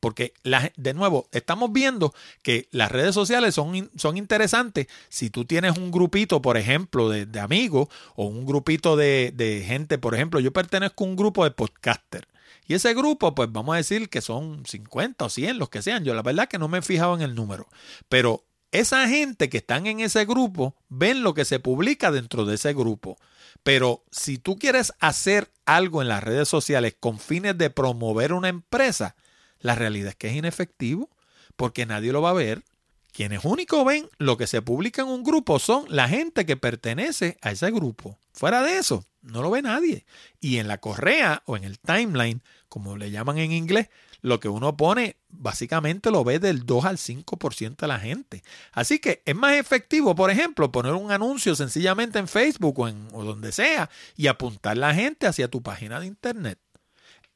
[0.00, 0.34] Porque,
[0.76, 5.90] de nuevo, estamos viendo que las redes sociales son, son interesantes si tú tienes un
[5.90, 10.52] grupito, por ejemplo, de, de amigos o un grupito de, de, gente, por ejemplo, yo
[10.52, 12.26] pertenezco a un grupo de podcasters.
[12.66, 16.04] Y ese grupo, pues vamos a decir que son 50 o 100, los que sean.
[16.04, 17.68] Yo la verdad que no me he fijado en el número.
[18.08, 22.56] Pero esa gente que están en ese grupo ven lo que se publica dentro de
[22.56, 23.18] ese grupo.
[23.62, 28.48] Pero si tú quieres hacer algo en las redes sociales con fines de promover una
[28.48, 29.14] empresa,
[29.60, 31.08] la realidad es que es inefectivo
[31.56, 32.64] porque nadie lo va a ver.
[33.12, 37.38] Quienes únicos ven lo que se publica en un grupo son la gente que pertenece
[37.42, 38.18] a ese grupo.
[38.32, 40.04] Fuera de eso, no lo ve nadie.
[40.40, 43.88] Y en la correa o en el timeline, como le llaman en inglés,
[44.20, 48.42] lo que uno pone básicamente lo ve del 2 al 5% de la gente.
[48.72, 53.08] Así que es más efectivo, por ejemplo, poner un anuncio sencillamente en Facebook o, en,
[53.08, 56.58] donde sea y apuntar la gente hacia tu página de internet.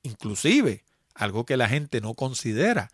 [0.02, 0.84] Inclusive,
[1.14, 2.90] algo que la gente no considera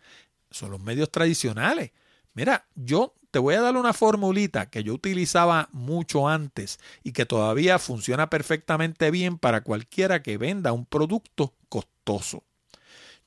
[0.51, 1.91] son los medios tradicionales.
[2.33, 7.25] Mira, yo te voy a dar una formulita que yo utilizaba mucho antes y que
[7.25, 12.43] todavía funciona perfectamente bien para cualquiera que venda un producto costoso.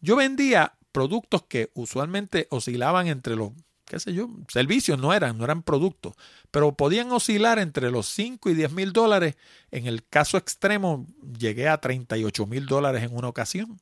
[0.01, 3.53] Yo vendía productos que usualmente oscilaban entre los,
[3.85, 6.15] qué sé yo, servicios no eran, no eran productos,
[6.51, 9.37] pero podían oscilar entre los 5 y 10 mil dólares.
[9.71, 11.05] En el caso extremo
[11.39, 13.79] llegué a 38 mil dólares en una ocasión.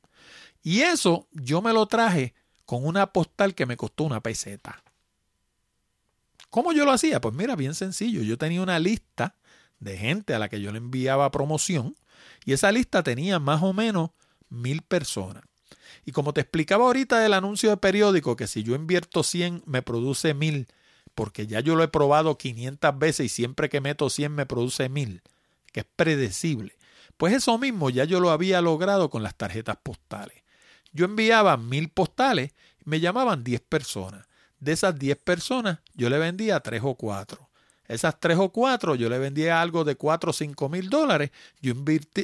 [0.61, 2.33] Y eso yo me lo traje
[2.65, 4.83] con una postal que me costó una peseta.
[6.49, 7.21] ¿Cómo yo lo hacía?
[7.21, 8.21] Pues mira, bien sencillo.
[8.21, 9.35] Yo tenía una lista
[9.79, 11.95] de gente a la que yo le enviaba promoción
[12.45, 14.11] y esa lista tenía más o menos
[14.49, 15.43] mil personas.
[16.05, 19.81] Y como te explicaba ahorita del anuncio de periódico, que si yo invierto 100 me
[19.81, 20.67] produce mil,
[21.15, 24.87] porque ya yo lo he probado 500 veces y siempre que meto 100 me produce
[24.89, 25.21] mil,
[25.73, 26.77] que es predecible.
[27.17, 30.43] Pues eso mismo ya yo lo había logrado con las tarjetas postales.
[30.93, 32.53] Yo enviaba mil postales
[32.85, 34.26] me llamaban 10 personas.
[34.59, 37.47] De esas 10 personas, yo le vendía 3 o 4.
[37.87, 41.31] Esas 3 o 4, yo le vendía algo de 4 o 5 mil dólares.
[41.61, 41.73] Yo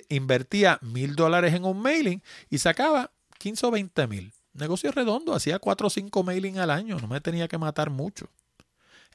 [0.09, 4.34] invertía mil dólares en un mailing y sacaba 15 o 20 mil.
[4.53, 8.29] Negocio redondo, hacía 4 o 5 mailing al año, no me tenía que matar mucho.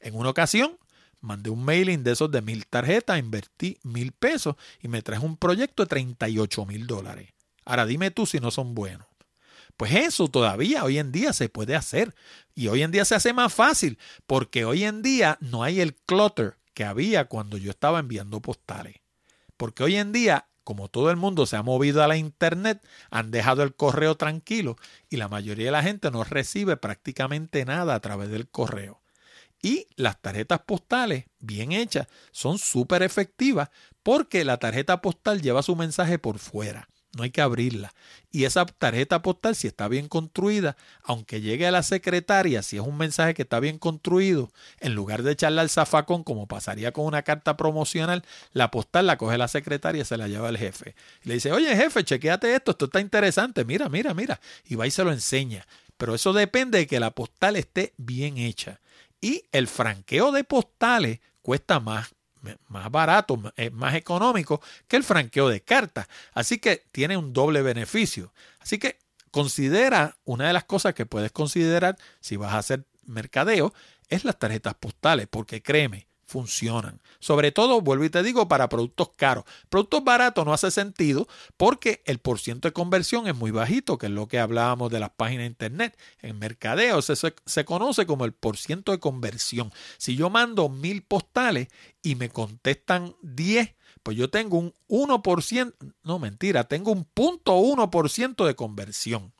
[0.01, 0.77] En una ocasión,
[1.21, 5.37] mandé un mailing de esos de mil tarjetas, invertí mil pesos y me traje un
[5.37, 7.29] proyecto de 38 mil dólares.
[7.63, 9.08] Ahora dime tú si no son buenos.
[9.79, 12.13] Pues eso todavía hoy en día se puede hacer.
[12.53, 15.95] Y hoy en día se hace más fácil porque hoy en día no hay el
[15.95, 18.97] clutter que había cuando yo estaba enviando postales.
[19.55, 23.31] Porque hoy en día, como todo el mundo se ha movido a la internet, han
[23.31, 24.75] dejado el correo tranquilo
[25.09, 28.99] y la mayoría de la gente no recibe prácticamente nada a través del correo.
[29.61, 33.69] Y las tarjetas postales, bien hechas, son súper efectivas
[34.03, 36.89] porque la tarjeta postal lleva su mensaje por fuera.
[37.13, 37.93] No hay que abrirla.
[38.31, 42.83] Y esa tarjeta postal, si está bien construida, aunque llegue a la secretaria, si es
[42.83, 47.05] un mensaje que está bien construido, en lugar de echarla al zafacón, como pasaría con
[47.05, 50.95] una carta promocional, la postal la coge la secretaria y se la lleva el jefe.
[51.23, 54.39] Y le dice, oye jefe, chequeate esto, esto está interesante, mira, mira, mira.
[54.65, 55.65] Y va y se lo enseña.
[55.97, 58.79] Pero eso depende de que la postal esté bien hecha.
[59.19, 62.13] Y el franqueo de postales cuesta más
[62.67, 66.07] más barato, es más económico que el franqueo de cartas.
[66.33, 68.33] Así que tiene un doble beneficio.
[68.59, 68.99] Así que
[69.31, 73.73] considera, una de las cosas que puedes considerar si vas a hacer mercadeo
[74.09, 77.01] es las tarjetas postales, porque créeme, funcionan.
[77.19, 79.45] Sobre todo, vuelvo y te digo, para productos caros.
[79.67, 81.27] Productos baratos no hace sentido
[81.57, 85.09] porque el porciento de conversión es muy bajito, que es lo que hablábamos de las
[85.09, 85.99] páginas de internet.
[86.21, 89.73] En mercadeo se, se conoce como el porciento de conversión.
[89.97, 91.67] Si yo mando mil postales
[92.03, 95.73] y me contestan 10, pues yo tengo un 1%,
[96.03, 99.33] no mentira, tengo un punto 1% de conversión.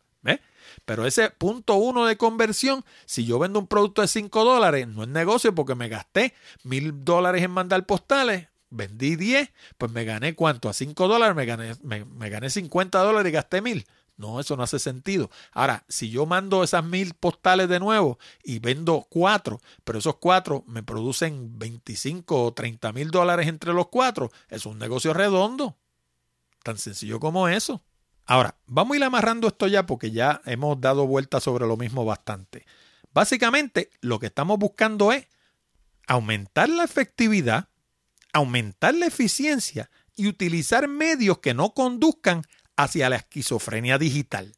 [0.86, 5.04] Pero ese punto uno de conversión, si yo vendo un producto de 5 dólares, no
[5.04, 10.36] es negocio porque me gasté mil dólares en mandar postales, vendí 10, pues me gané
[10.36, 13.86] cuánto, a 5 dólares me gané, me, gané 50 dólares y gasté mil.
[14.18, 15.30] No, eso no hace sentido.
[15.54, 20.66] Ahora, si yo mando esas mil postales de nuevo y vendo cuatro, pero esos cuatro
[20.68, 25.78] me producen 25 o 30 mil dólares entre los cuatro, es un negocio redondo.
[26.64, 27.82] Tan sencillo como eso.
[28.30, 32.06] Ahora, vamos a ir amarrando esto ya porque ya hemos dado vueltas sobre lo mismo
[32.06, 32.64] bastante.
[33.12, 35.26] Básicamente, lo que estamos buscando es
[36.06, 37.70] aumentar la efectividad,
[38.32, 42.44] aumentar la eficiencia y utilizar medios que no conduzcan
[42.78, 44.54] hacia la esquizofrenia digital.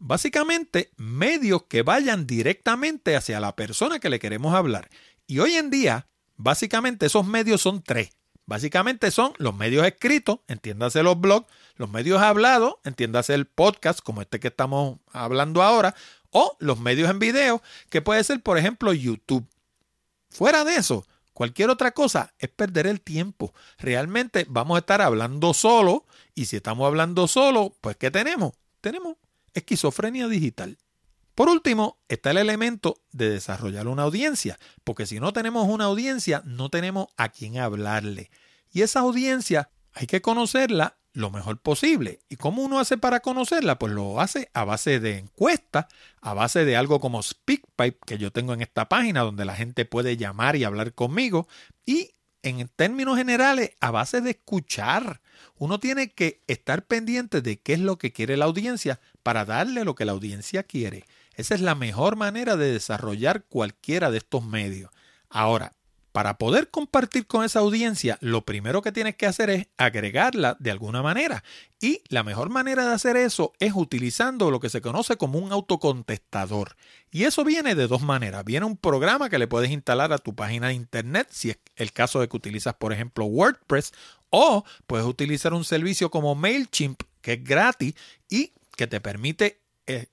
[0.00, 4.90] Básicamente, medios que vayan directamente hacia la persona que le queremos hablar.
[5.28, 8.10] Y hoy en día, básicamente esos medios son tres.
[8.46, 14.20] Básicamente son los medios escritos, entiéndase los blogs, los medios hablados, entiéndase el podcast como
[14.20, 15.94] este que estamos hablando ahora,
[16.30, 19.46] o los medios en video, que puede ser, por ejemplo, YouTube.
[20.28, 23.54] Fuera de eso, cualquier otra cosa es perder el tiempo.
[23.78, 28.52] Realmente vamos a estar hablando solo, y si estamos hablando solo, pues ¿qué tenemos?
[28.80, 29.16] Tenemos
[29.54, 30.76] esquizofrenia digital.
[31.34, 36.42] Por último, está el elemento de desarrollar una audiencia, porque si no tenemos una audiencia,
[36.44, 38.30] no tenemos a quién hablarle.
[38.70, 42.20] Y esa audiencia hay que conocerla lo mejor posible.
[42.28, 43.78] ¿Y cómo uno hace para conocerla?
[43.78, 45.86] Pues lo hace a base de encuestas,
[46.20, 49.84] a base de algo como SpeakPipe que yo tengo en esta página donde la gente
[49.84, 51.48] puede llamar y hablar conmigo
[51.86, 52.10] y
[52.42, 55.20] en términos generales a base de escuchar.
[55.56, 59.84] Uno tiene que estar pendiente de qué es lo que quiere la audiencia para darle
[59.84, 61.04] lo que la audiencia quiere.
[61.36, 64.90] Esa es la mejor manera de desarrollar cualquiera de estos medios.
[65.28, 65.72] Ahora,
[66.14, 70.70] para poder compartir con esa audiencia, lo primero que tienes que hacer es agregarla de
[70.70, 71.42] alguna manera.
[71.80, 75.50] Y la mejor manera de hacer eso es utilizando lo que se conoce como un
[75.50, 76.76] autocontestador.
[77.10, 78.44] Y eso viene de dos maneras.
[78.44, 81.92] Viene un programa que le puedes instalar a tu página de internet, si es el
[81.92, 83.92] caso de que utilizas, por ejemplo, WordPress,
[84.30, 87.94] o puedes utilizar un servicio como MailChimp, que es gratis
[88.28, 89.63] y que te permite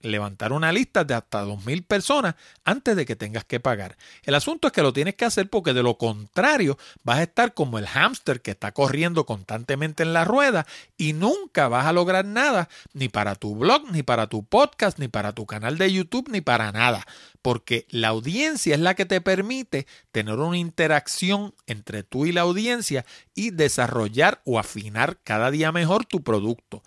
[0.02, 3.98] levantar una lista de hasta 2.000 personas antes de que tengas que pagar.
[4.24, 7.54] El asunto es que lo tienes que hacer porque de lo contrario vas a estar
[7.54, 10.66] como el hámster que está corriendo constantemente en la rueda
[10.98, 15.08] y nunca vas a lograr nada ni para tu blog, ni para tu podcast, ni
[15.08, 17.06] para tu canal de YouTube, ni para nada.
[17.42, 22.42] Porque la audiencia es la que te permite tener una interacción entre tú y la
[22.42, 26.84] audiencia y desarrollar o afinar cada día mejor tu producto.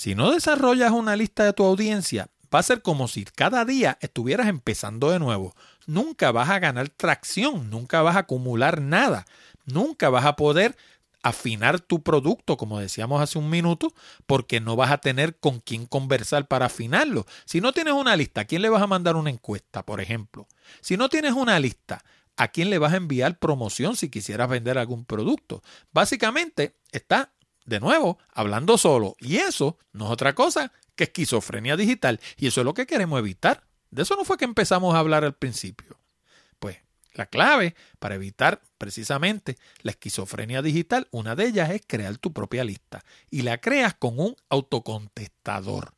[0.00, 3.98] Si no desarrollas una lista de tu audiencia, va a ser como si cada día
[4.00, 5.54] estuvieras empezando de nuevo.
[5.86, 9.26] Nunca vas a ganar tracción, nunca vas a acumular nada,
[9.66, 10.74] nunca vas a poder
[11.22, 13.92] afinar tu producto, como decíamos hace un minuto,
[14.26, 17.26] porque no vas a tener con quién conversar para afinarlo.
[17.44, 20.48] Si no tienes una lista, ¿a quién le vas a mandar una encuesta, por ejemplo?
[20.80, 22.02] Si no tienes una lista,
[22.38, 25.62] ¿a quién le vas a enviar promoción si quisieras vender algún producto?
[25.92, 27.32] Básicamente está
[27.70, 29.16] de nuevo, hablando solo.
[29.20, 32.20] Y eso no es otra cosa que esquizofrenia digital.
[32.36, 33.62] Y eso es lo que queremos evitar.
[33.90, 35.96] De eso no fue que empezamos a hablar al principio.
[36.58, 36.76] Pues
[37.14, 42.64] la clave para evitar precisamente la esquizofrenia digital, una de ellas es crear tu propia
[42.64, 43.02] lista.
[43.30, 45.94] Y la creas con un autocontestador.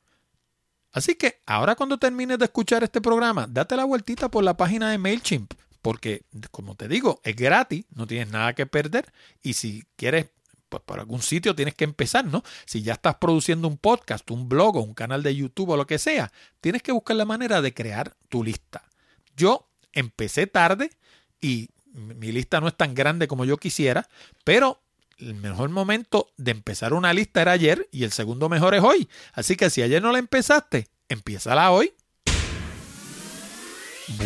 [0.93, 4.91] Así que ahora cuando termines de escuchar este programa, date la vueltita por la página
[4.91, 9.11] de MailChimp, porque como te digo, es gratis, no tienes nada que perder
[9.43, 10.27] y si quieres
[10.73, 12.43] pues por algún sitio tienes que empezar, ¿no?
[12.65, 15.87] Si ya estás produciendo un podcast, un blog o un canal de YouTube o lo
[15.87, 16.33] que sea,
[16.63, 18.83] tienes que buscar la manera de crear tu lista.
[19.37, 20.91] Yo empecé tarde
[21.43, 24.09] y mi lista no es tan grande como yo quisiera,
[24.45, 24.81] pero
[25.19, 29.11] el mejor momento de empezar una lista era ayer y el segundo mejor es hoy.
[29.35, 31.93] Así que si ayer no la empezaste, empiézala hoy.